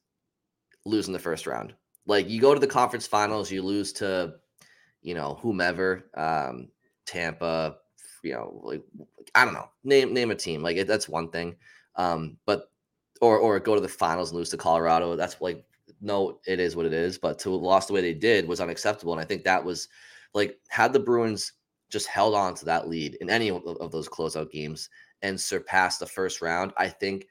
lose 0.86 1.08
in 1.08 1.14
the 1.14 1.20
first 1.20 1.48
round. 1.48 1.74
Like 2.06 2.30
you 2.30 2.40
go 2.40 2.54
to 2.54 2.60
the 2.60 2.68
conference 2.68 3.06
finals, 3.06 3.52
you 3.52 3.62
lose 3.62 3.92
to, 3.94 4.36
you 5.02 5.14
know, 5.14 5.38
whomever. 5.42 6.10
Um, 6.16 6.70
Tampa, 7.06 7.78
you 8.24 8.34
know, 8.34 8.60
like 8.64 8.84
I 9.36 9.46
don't 9.46 9.54
know, 9.54 9.70
name 9.84 10.14
name 10.14 10.32
a 10.32 10.36
team. 10.36 10.62
Like 10.62 10.86
that's 10.88 11.10
one 11.10 11.30
thing. 11.30 11.56
Um, 11.96 12.38
but 12.46 12.70
or 13.22 13.38
or 13.38 13.60
go 13.60 13.76
to 13.76 13.82
the 13.82 13.88
finals 13.88 14.30
and 14.30 14.38
lose 14.38 14.50
to 14.50 14.58
Colorado. 14.58 15.16
That's 15.16 15.40
like 15.42 15.66
no, 16.02 16.40
it 16.46 16.60
is 16.60 16.76
what 16.76 16.86
it 16.86 16.94
is. 16.94 17.18
But 17.18 17.40
to 17.40 17.50
lost 17.50 17.88
the 17.88 17.94
way 17.94 18.02
they 18.02 18.14
did 18.14 18.48
was 18.48 18.62
unacceptable. 18.62 19.14
And 19.14 19.22
I 19.22 19.26
think 19.26 19.44
that 19.44 19.64
was 19.64 19.88
like 20.34 20.60
had 20.70 20.94
the 20.94 21.00
Bruins 21.00 21.54
just 21.90 22.08
held 22.08 22.36
on 22.36 22.54
to 22.56 22.66
that 22.66 22.88
lead 22.88 23.16
in 23.22 23.30
any 23.30 23.50
of, 23.50 23.66
of 23.66 23.92
those 23.92 24.10
closeout 24.10 24.52
games 24.52 24.90
and 25.22 25.40
surpassed 25.40 26.00
the 26.00 26.06
first 26.06 26.42
round, 26.42 26.74
I 26.78 26.90
think 26.90 27.28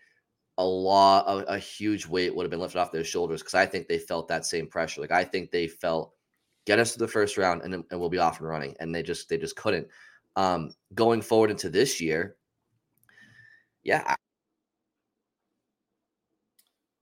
a 0.59 0.64
lot 0.64 1.26
a, 1.28 1.54
a 1.54 1.59
huge 1.59 2.06
weight 2.06 2.35
would 2.35 2.44
have 2.44 2.50
been 2.50 2.61
lifted 2.61 2.78
off 2.78 2.92
their 2.92 3.04
shoulders 3.04 3.42
because 3.42 3.54
I 3.54 3.66
think 3.66 3.88
they 3.88 3.98
felt 3.98 4.28
that 4.28 4.46
same 4.46 4.66
pressure. 4.66 5.00
Like 5.00 5.11
I 5.11 5.24
think 5.24 5.50
they 5.50 5.68
felt 5.68 6.12
get 6.66 6.78
us 6.78 6.92
to 6.92 6.98
the 6.98 7.09
first 7.09 7.37
round 7.37 7.62
and, 7.62 7.85
and 7.90 8.00
we'll 8.00 8.09
be 8.09 8.18
off 8.18 8.40
and 8.40 8.48
running. 8.48 8.74
And 8.80 8.94
they 8.94 9.02
just 9.02 9.28
they 9.28 9.38
just 9.38 9.56
couldn't. 9.56 9.87
Um, 10.35 10.72
going 10.94 11.22
forward 11.22 11.50
into 11.50 11.70
this 11.70 12.00
year, 12.00 12.37
yeah. 13.82 14.14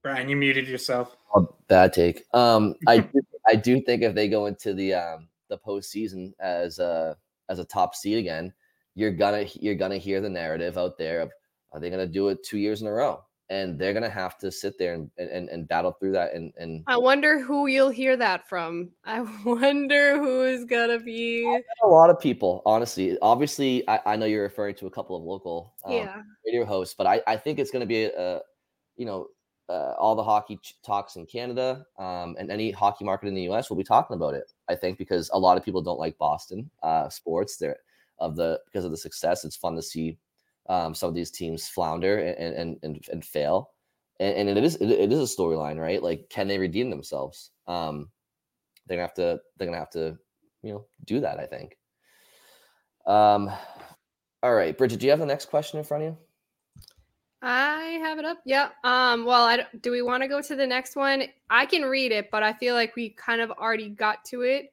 Brian, 0.03 0.29
you 0.29 0.37
muted 0.37 0.69
yourself. 0.69 1.17
Oh, 1.35 1.57
bad 1.67 1.93
take. 1.93 2.25
Um, 2.35 2.75
I 2.87 2.99
do, 3.15 3.21
I 3.49 3.57
do 3.57 3.81
think 3.81 4.03
if 4.03 4.15
they 4.15 4.29
go 4.29 4.47
into 4.47 4.75
the 4.75 4.95
um 4.95 5.29
the 5.49 5.59
postseason 5.59 6.33
as 6.41 6.79
a 6.79 7.17
as 7.49 7.59
a 7.59 7.65
top 7.65 7.95
seed 7.95 8.19
again, 8.19 8.53
you're 8.95 9.13
gonna 9.13 9.47
you're 9.55 9.75
gonna 9.75 9.99
hear 9.99 10.21
the 10.21 10.31
narrative 10.31 10.79
out 10.79 10.99
there 10.99 11.21
of 11.21 11.33
are 11.73 11.81
they 11.81 11.91
gonna 11.91 12.07
do 12.07 12.29
it 12.29 12.43
two 12.45 12.59
years 12.59 12.83
in 12.83 12.89
a 12.89 12.93
row? 12.93 13.23
and 13.51 13.79
they're 13.79 13.93
gonna 13.93 14.09
have 14.09 14.39
to 14.39 14.51
sit 14.51 14.79
there 14.79 14.95
and 14.95 15.11
and, 15.19 15.49
and 15.49 15.69
battle 15.69 15.93
through 15.93 16.13
that 16.13 16.35
and 16.35 16.53
and 16.57 16.83
I 16.87 16.97
wonder 16.97 17.41
who 17.41 17.67
you'll 17.67 17.91
hear 17.91 18.17
that 18.17 18.49
from. 18.49 18.91
I 19.05 19.21
wonder 19.45 20.19
who 20.19 20.43
is 20.43 20.65
gonna 20.65 20.99
be 20.99 21.45
a 21.83 21.87
lot 21.87 22.11
of 22.11 22.19
people, 22.19 22.63
honestly. 22.65 23.19
Obviously, 23.21 23.87
I, 23.89 24.01
I 24.07 24.17
know 24.17 24.27
you're 24.27 24.43
referring 24.43 24.75
to 24.77 24.87
a 24.87 24.91
couple 24.91 25.17
of 25.17 25.23
local 25.23 25.75
um, 25.85 25.93
yeah. 25.93 26.23
radio 26.47 26.65
hosts, 26.65 26.95
but 26.97 27.07
I, 27.07 27.21
I 27.27 27.37
think 27.37 27.59
it's 27.59 27.71
gonna 27.71 27.87
be 27.87 28.05
a, 28.05 28.19
a 28.19 28.41
you 28.97 29.05
know 29.05 29.29
uh, 29.69 29.95
all 29.99 30.15
the 30.15 30.23
hockey 30.23 30.59
ch- 30.63 30.77
talks 30.85 31.17
in 31.17 31.27
Canada 31.27 31.87
um, 31.99 32.37
and 32.39 32.51
any 32.51 32.71
hockey 32.71 33.05
market 33.05 33.29
in 33.29 33.35
the 33.35 33.43
U.S. 33.43 33.71
will 33.71 33.77
be 33.77 33.85
talking 33.85 34.15
about 34.15 34.35
it. 34.35 34.53
I 34.69 34.75
think 34.75 34.99
because 34.99 35.31
a 35.33 35.39
lot 35.39 35.57
of 35.57 35.65
people 35.65 35.83
don't 35.83 35.99
like 35.99 36.19
Boston 36.19 36.71
uh, 36.83 37.09
sports. 37.09 37.57
There 37.57 37.79
of 38.19 38.37
the 38.37 38.61
because 38.67 38.85
of 38.85 38.91
the 38.91 38.97
success. 38.97 39.45
It's 39.45 39.57
fun 39.57 39.77
to 39.77 39.83
see 39.83 40.19
um, 40.69 40.95
some 40.95 41.09
of 41.09 41.15
these 41.15 41.31
teams 41.31 41.69
flounder 41.69 42.19
and 42.19 42.55
and 42.55 42.79
and, 42.83 43.05
and 43.11 43.25
fail. 43.25 43.71
And, 44.21 44.49
and, 44.49 44.59
it 44.59 44.63
is 44.63 44.77
it, 44.77 44.91
it 44.91 45.13
is 45.13 45.19
a 45.19 45.37
storyline, 45.37 45.79
right? 45.79 46.01
Like, 46.01 46.29
can 46.31 46.47
they 46.47 46.59
redeem 46.59 46.89
themselves? 46.89 47.51
Um, 47.67 48.11
they're 48.87 48.97
gonna 48.97 49.07
have 49.09 49.15
to 49.15 49.41
they're 49.57 49.67
gonna 49.67 49.79
have 49.79 49.91
to 49.91 50.17
you 50.63 50.73
know 50.73 50.87
do 51.05 51.21
that. 51.21 51.39
I 51.39 51.47
think. 51.47 51.77
Um, 53.07 53.51
all 54.43 54.55
right, 54.55 54.77
Bridget, 54.77 55.01
do 55.01 55.07
you 55.07 55.11
have 55.11 55.21
the 55.21 55.27
next 55.27 55.47
question 55.47 55.79
in 55.79 55.85
front 55.85 56.05
of 56.05 56.11
you? 56.11 56.19
I 57.47 57.99
have 58.03 58.19
it 58.19 58.25
up. 58.25 58.39
Yeah. 58.47 58.71
Um. 58.85 59.27
Well, 59.27 59.45
I 59.45 59.67
do. 59.83 59.91
We 59.91 60.01
want 60.01 60.23
to 60.23 60.29
go 60.29 60.41
to 60.41 60.57
the 60.57 60.67
next 60.67 60.97
one. 60.97 61.25
I 61.51 61.67
can 61.67 61.83
read 61.83 62.11
it, 62.11 62.31
but 62.31 62.43
I 62.43 62.55
feel 62.55 62.75
like 62.75 62.97
we 62.97 63.11
kind 63.11 63.43
of 63.43 63.51
already 63.51 63.91
got 63.91 64.25
to 64.27 64.43
it. 64.43 64.73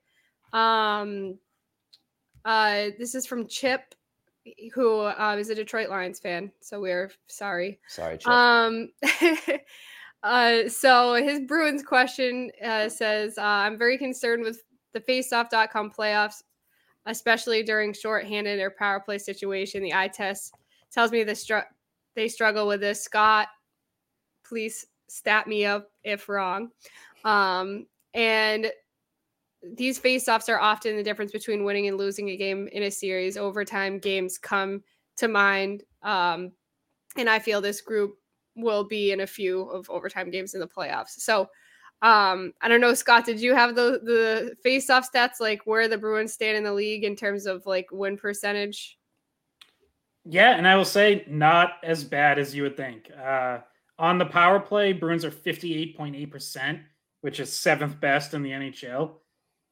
Um. 0.53 1.37
Uh. 2.45 2.87
This 2.97 3.13
is 3.13 3.25
from 3.25 3.47
Chip, 3.47 3.93
who 4.73 5.01
uh, 5.01 5.35
is 5.37 5.49
a 5.49 5.55
Detroit 5.55 5.89
Lions 5.89 6.19
fan. 6.19 6.49
So 6.61 6.79
we're 6.79 7.11
sorry. 7.27 7.79
Sorry, 7.89 8.17
Chip. 8.17 8.29
Um. 8.29 8.89
uh. 10.23 10.69
So 10.69 11.15
his 11.15 11.41
Bruins 11.41 11.83
question 11.83 12.51
uh, 12.63 12.87
says, 12.87 13.37
uh, 13.37 13.41
"I'm 13.41 13.77
very 13.77 13.97
concerned 13.97 14.43
with 14.43 14.63
the 14.93 15.01
Faceoff.com 15.01 15.91
playoffs, 15.91 16.43
especially 17.05 17.63
during 17.63 17.91
shorthanded 17.91 18.61
or 18.61 18.69
power 18.69 19.01
play 19.01 19.17
situation. 19.17 19.83
The 19.83 19.93
eye 19.93 20.07
test 20.07 20.55
tells 20.89 21.11
me 21.11 21.25
the 21.25 21.35
they 22.15 22.27
struggle 22.27 22.67
with 22.67 22.81
this. 22.81 23.03
Scott, 23.03 23.47
please 24.45 24.85
stat 25.07 25.47
me 25.47 25.65
up 25.65 25.89
if 26.03 26.29
wrong. 26.29 26.69
Um, 27.23 27.85
and 28.13 28.71
these 29.75 29.99
face-offs 29.99 30.49
are 30.49 30.59
often 30.59 30.95
the 30.95 31.03
difference 31.03 31.31
between 31.31 31.63
winning 31.63 31.87
and 31.87 31.97
losing 31.97 32.29
a 32.29 32.37
game 32.37 32.67
in 32.71 32.83
a 32.83 32.91
series. 32.91 33.37
Overtime 33.37 33.99
games 33.99 34.37
come 34.37 34.83
to 35.17 35.27
mind. 35.27 35.83
Um, 36.01 36.51
and 37.15 37.29
I 37.29 37.39
feel 37.39 37.61
this 37.61 37.81
group 37.81 38.15
will 38.55 38.83
be 38.83 39.11
in 39.11 39.21
a 39.21 39.27
few 39.27 39.63
of 39.63 39.89
overtime 39.89 40.29
games 40.31 40.53
in 40.53 40.59
the 40.59 40.67
playoffs. 40.67 41.19
So 41.19 41.49
um, 42.01 42.53
I 42.61 42.67
don't 42.67 42.81
know, 42.81 42.95
Scott, 42.95 43.25
did 43.25 43.39
you 43.39 43.53
have 43.53 43.75
the 43.75 43.99
the 44.03 44.55
face-off 44.63 45.11
stats 45.11 45.39
like 45.39 45.61
where 45.65 45.87
the 45.87 45.99
Bruins 45.99 46.33
stand 46.33 46.57
in 46.57 46.63
the 46.63 46.73
league 46.73 47.03
in 47.03 47.15
terms 47.15 47.45
of 47.45 47.65
like 47.67 47.87
win 47.91 48.17
percentage? 48.17 48.97
Yeah, 50.25 50.55
and 50.55 50.67
I 50.67 50.75
will 50.75 50.85
say 50.85 51.25
not 51.27 51.73
as 51.83 52.03
bad 52.03 52.37
as 52.37 52.53
you 52.55 52.63
would 52.63 52.77
think. 52.77 53.09
Uh, 53.11 53.59
on 53.97 54.17
the 54.17 54.25
power 54.25 54.59
play, 54.59 54.93
Bruins 54.93 55.25
are 55.25 55.31
58.8%, 55.31 56.81
which 57.21 57.39
is 57.39 57.57
seventh 57.57 57.99
best 57.99 58.33
in 58.33 58.43
the 58.43 58.51
NHL. 58.51 59.13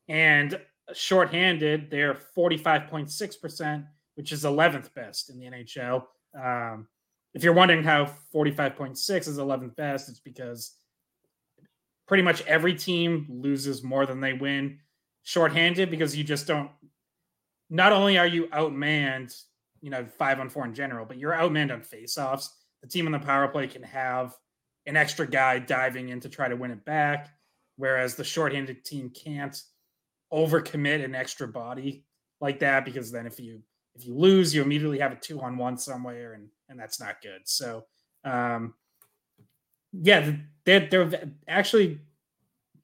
And 0.07 0.59
shorthanded, 0.93 1.89
they're 1.91 2.17
45.6%, 2.35 3.85
which 4.15 4.31
is 4.31 4.43
11th 4.43 4.93
best 4.93 5.29
in 5.29 5.39
the 5.39 5.45
NHL. 5.45 6.05
Um, 6.39 6.88
if 7.33 7.43
you're 7.43 7.53
wondering 7.53 7.83
how 7.83 8.12
45.6 8.33 9.27
is 9.27 9.38
11th 9.38 9.75
best, 9.75 10.09
it's 10.09 10.19
because 10.19 10.75
pretty 12.07 12.23
much 12.23 12.41
every 12.47 12.73
team 12.73 13.27
loses 13.29 13.83
more 13.83 14.07
than 14.07 14.19
they 14.19 14.33
win 14.33 14.79
shorthanded 15.23 15.91
because 15.91 16.15
you 16.15 16.23
just 16.23 16.47
don't. 16.47 16.71
Not 17.69 17.91
only 17.91 18.17
are 18.17 18.25
you 18.25 18.47
outmanned 18.47 19.39
you 19.81 19.89
know, 19.89 20.05
five 20.17 20.39
on 20.39 20.49
four 20.49 20.65
in 20.65 20.73
general, 20.73 21.05
but 21.05 21.17
you're 21.17 21.31
outmanned 21.31 21.73
on 21.73 21.81
faceoffs. 21.81 22.49
The 22.81 22.87
team 22.87 23.05
on 23.05 23.11
the 23.11 23.19
power 23.19 23.47
play 23.47 23.67
can 23.67 23.83
have 23.83 24.35
an 24.85 24.95
extra 24.95 25.27
guy 25.27 25.59
diving 25.59 26.09
in 26.09 26.19
to 26.21 26.29
try 26.29 26.47
to 26.47 26.55
win 26.55 26.71
it 26.71 26.85
back, 26.85 27.29
whereas 27.75 28.15
the 28.15 28.23
shorthanded 28.23 28.85
team 28.85 29.09
can't 29.09 29.61
overcommit 30.31 31.03
an 31.03 31.15
extra 31.15 31.47
body 31.47 32.05
like 32.41 32.59
that 32.59 32.85
because 32.85 33.11
then 33.11 33.25
if 33.25 33.39
you 33.39 33.61
if 33.95 34.05
you 34.05 34.15
lose, 34.15 34.55
you 34.55 34.61
immediately 34.61 34.99
have 34.99 35.11
a 35.11 35.15
two 35.15 35.41
on 35.41 35.57
one 35.57 35.77
somewhere, 35.77 36.33
and 36.33 36.47
and 36.69 36.79
that's 36.79 36.99
not 36.99 37.21
good. 37.21 37.41
So, 37.45 37.85
um, 38.23 38.73
yeah, 39.91 40.31
they 40.65 40.87
they've 40.87 41.15
actually 41.47 41.99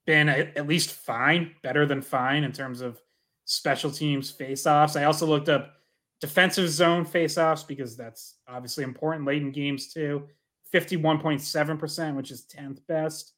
been 0.04 0.28
at 0.28 0.68
least 0.68 0.92
fine, 0.92 1.52
better 1.62 1.86
than 1.86 2.00
fine 2.00 2.44
in 2.44 2.52
terms 2.52 2.80
of 2.80 3.00
special 3.44 3.90
teams 3.90 4.32
faceoffs. 4.32 4.98
I 4.98 5.04
also 5.04 5.26
looked 5.26 5.48
up 5.48 5.75
defensive 6.20 6.68
zone 6.68 7.04
faceoffs 7.04 7.66
because 7.66 7.96
that's 7.96 8.36
obviously 8.48 8.84
important 8.84 9.26
late 9.26 9.42
in 9.42 9.52
games 9.52 9.92
too. 9.92 10.26
51.7%, 10.74 12.16
which 12.16 12.30
is 12.30 12.46
10th 12.46 12.80
best. 12.86 13.32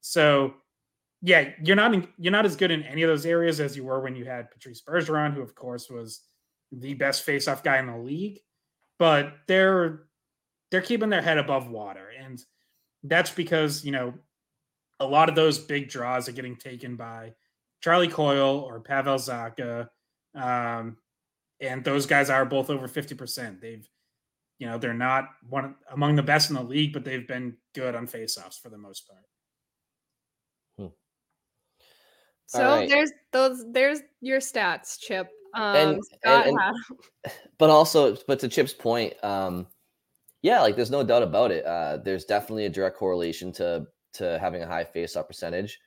So 0.00 0.54
yeah, 1.22 1.50
you're 1.62 1.76
not 1.76 1.94
in, 1.94 2.06
you're 2.18 2.32
not 2.32 2.44
as 2.44 2.56
good 2.56 2.70
in 2.70 2.82
any 2.82 3.02
of 3.02 3.08
those 3.08 3.24
areas 3.24 3.58
as 3.58 3.74
you 3.74 3.84
were 3.84 4.00
when 4.00 4.14
you 4.14 4.26
had 4.26 4.50
Patrice 4.50 4.82
Bergeron, 4.82 5.32
who 5.32 5.40
of 5.40 5.54
course 5.54 5.88
was 5.88 6.20
the 6.70 6.92
best 6.92 7.26
faceoff 7.26 7.62
guy 7.62 7.78
in 7.78 7.86
the 7.86 7.96
league. 7.96 8.40
But 8.98 9.32
they're 9.46 10.02
they're 10.70 10.82
keeping 10.82 11.08
their 11.08 11.22
head 11.22 11.38
above 11.38 11.70
water, 11.70 12.10
and 12.22 12.42
that's 13.04 13.30
because 13.30 13.84
you 13.84 13.92
know 13.92 14.12
a 15.00 15.06
lot 15.06 15.30
of 15.30 15.34
those 15.34 15.58
big 15.58 15.88
draws 15.88 16.28
are 16.28 16.32
getting 16.32 16.56
taken 16.56 16.94
by 16.94 17.32
Charlie 17.80 18.08
Coyle 18.08 18.58
or 18.58 18.80
Pavel 18.80 19.16
Zacha. 19.16 19.88
Um, 20.34 20.98
and 21.64 21.84
those 21.84 22.06
guys 22.06 22.30
are 22.30 22.44
both 22.44 22.70
over 22.70 22.88
50%. 22.88 23.60
They've, 23.60 23.88
you 24.58 24.66
know, 24.66 24.78
they're 24.78 24.94
not 24.94 25.28
one 25.48 25.74
among 25.90 26.16
the 26.16 26.22
best 26.22 26.50
in 26.50 26.56
the 26.56 26.62
league, 26.62 26.92
but 26.92 27.04
they've 27.04 27.26
been 27.26 27.56
good 27.74 27.94
on 27.94 28.06
faceoffs 28.06 28.60
for 28.60 28.68
the 28.68 28.78
most 28.78 29.08
part. 29.08 29.24
Hmm. 30.78 30.94
So 32.46 32.64
right. 32.64 32.88
there's 32.88 33.10
those 33.32 33.64
there's 33.72 34.00
your 34.20 34.38
stats, 34.38 34.98
Chip. 34.98 35.28
Um, 35.54 35.76
and, 35.76 36.02
and, 36.24 36.58
and 36.58 37.32
but 37.58 37.70
also, 37.70 38.16
but 38.26 38.40
to 38.40 38.48
Chip's 38.48 38.74
point, 38.74 39.14
um, 39.22 39.66
yeah, 40.42 40.60
like 40.60 40.76
there's 40.76 40.90
no 40.90 41.02
doubt 41.02 41.22
about 41.22 41.50
it. 41.50 41.64
Uh, 41.64 41.98
there's 41.98 42.24
definitely 42.24 42.66
a 42.66 42.70
direct 42.70 42.96
correlation 42.96 43.52
to 43.52 43.86
to 44.14 44.38
having 44.38 44.62
a 44.62 44.66
high 44.66 44.84
faceoff 44.84 45.26
percentage 45.26 45.78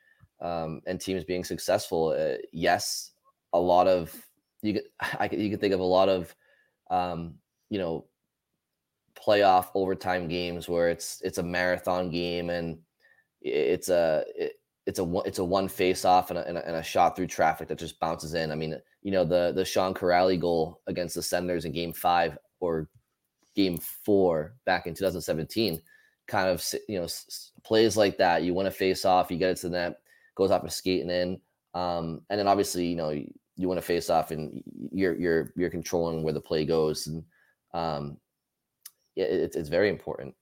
um, 0.42 0.82
and 0.88 1.00
teams 1.00 1.24
being 1.24 1.44
successful. 1.44 2.16
Uh, 2.18 2.38
yes, 2.52 3.12
a 3.54 3.60
lot 3.60 3.88
of 3.88 4.16
you 4.68 4.74
could 4.74 4.84
I 5.20 5.30
you 5.32 5.50
could 5.50 5.62
think 5.62 5.74
of 5.74 5.80
a 5.80 5.84
lot 5.84 6.10
of 6.10 6.36
um, 6.90 7.36
you 7.70 7.80
know 7.80 8.06
playoff 9.16 9.68
overtime 9.74 10.28
games 10.28 10.70
where 10.70 10.90
it's 10.90 11.22
it's 11.24 11.40
a 11.40 11.44
marathon 11.44 12.10
game 12.10 12.50
and 12.50 12.78
it's 13.42 13.90
a 13.90 14.24
it, 14.36 14.54
it's 14.86 15.00
a 15.00 15.22
it's 15.26 15.40
a 15.40 15.44
one 15.44 15.68
face 15.68 16.06
off 16.06 16.30
and 16.30 16.40
a, 16.40 16.48
and 16.48 16.58
a, 16.58 16.66
and 16.66 16.78
a 16.78 16.84
shot 16.84 17.16
through 17.16 17.28
traffic 17.28 17.68
that 17.68 17.78
just 17.78 18.00
bounces 18.00 18.34
in. 18.36 18.52
I 18.52 18.56
mean, 18.56 18.80
you 19.02 19.12
know 19.12 19.26
the 19.26 19.52
the 19.54 19.66
Sean 19.66 19.94
Kuraly 19.94 20.40
goal 20.40 20.82
against 20.88 21.16
the 21.16 21.22
Senators 21.22 21.66
in 21.66 21.74
Game 21.74 21.92
Five 21.92 22.38
or 22.62 22.90
Game 23.54 23.78
Four 23.78 24.56
back 24.66 24.88
in 24.88 24.94
2017, 24.94 25.82
kind 26.28 26.50
of 26.50 26.64
you 26.88 27.00
know 27.00 27.08
plays 27.64 27.98
like 27.98 28.18
that. 28.18 28.44
You 28.44 28.54
want 28.54 28.68
to 28.68 28.72
face 28.72 29.04
off, 29.04 29.30
you 29.30 29.38
get 29.38 29.52
it 29.52 29.58
to 29.58 29.70
the 29.70 29.78
net, 29.78 30.00
goes 30.36 30.52
off 30.52 30.64
a 30.64 30.70
skating 30.70 31.10
in, 31.10 31.42
um, 31.74 32.22
and 32.30 32.40
then 32.40 32.48
obviously 32.48 32.88
you 32.88 32.96
know 32.96 33.14
you 33.58 33.68
want 33.68 33.80
to 33.80 33.86
face 33.86 34.10
off 34.10 34.32
and 34.32 34.64
you're 34.92 35.16
you're 35.16 35.52
you're 35.56 35.70
controlling 35.70 36.24
where 36.24 36.34
the 36.34 36.40
play 36.40 36.64
goes 36.66 37.08
and 37.08 37.24
um, 37.74 38.18
it's 39.16 39.56
it's 39.56 39.70
very 39.70 39.90
important. 39.90 40.34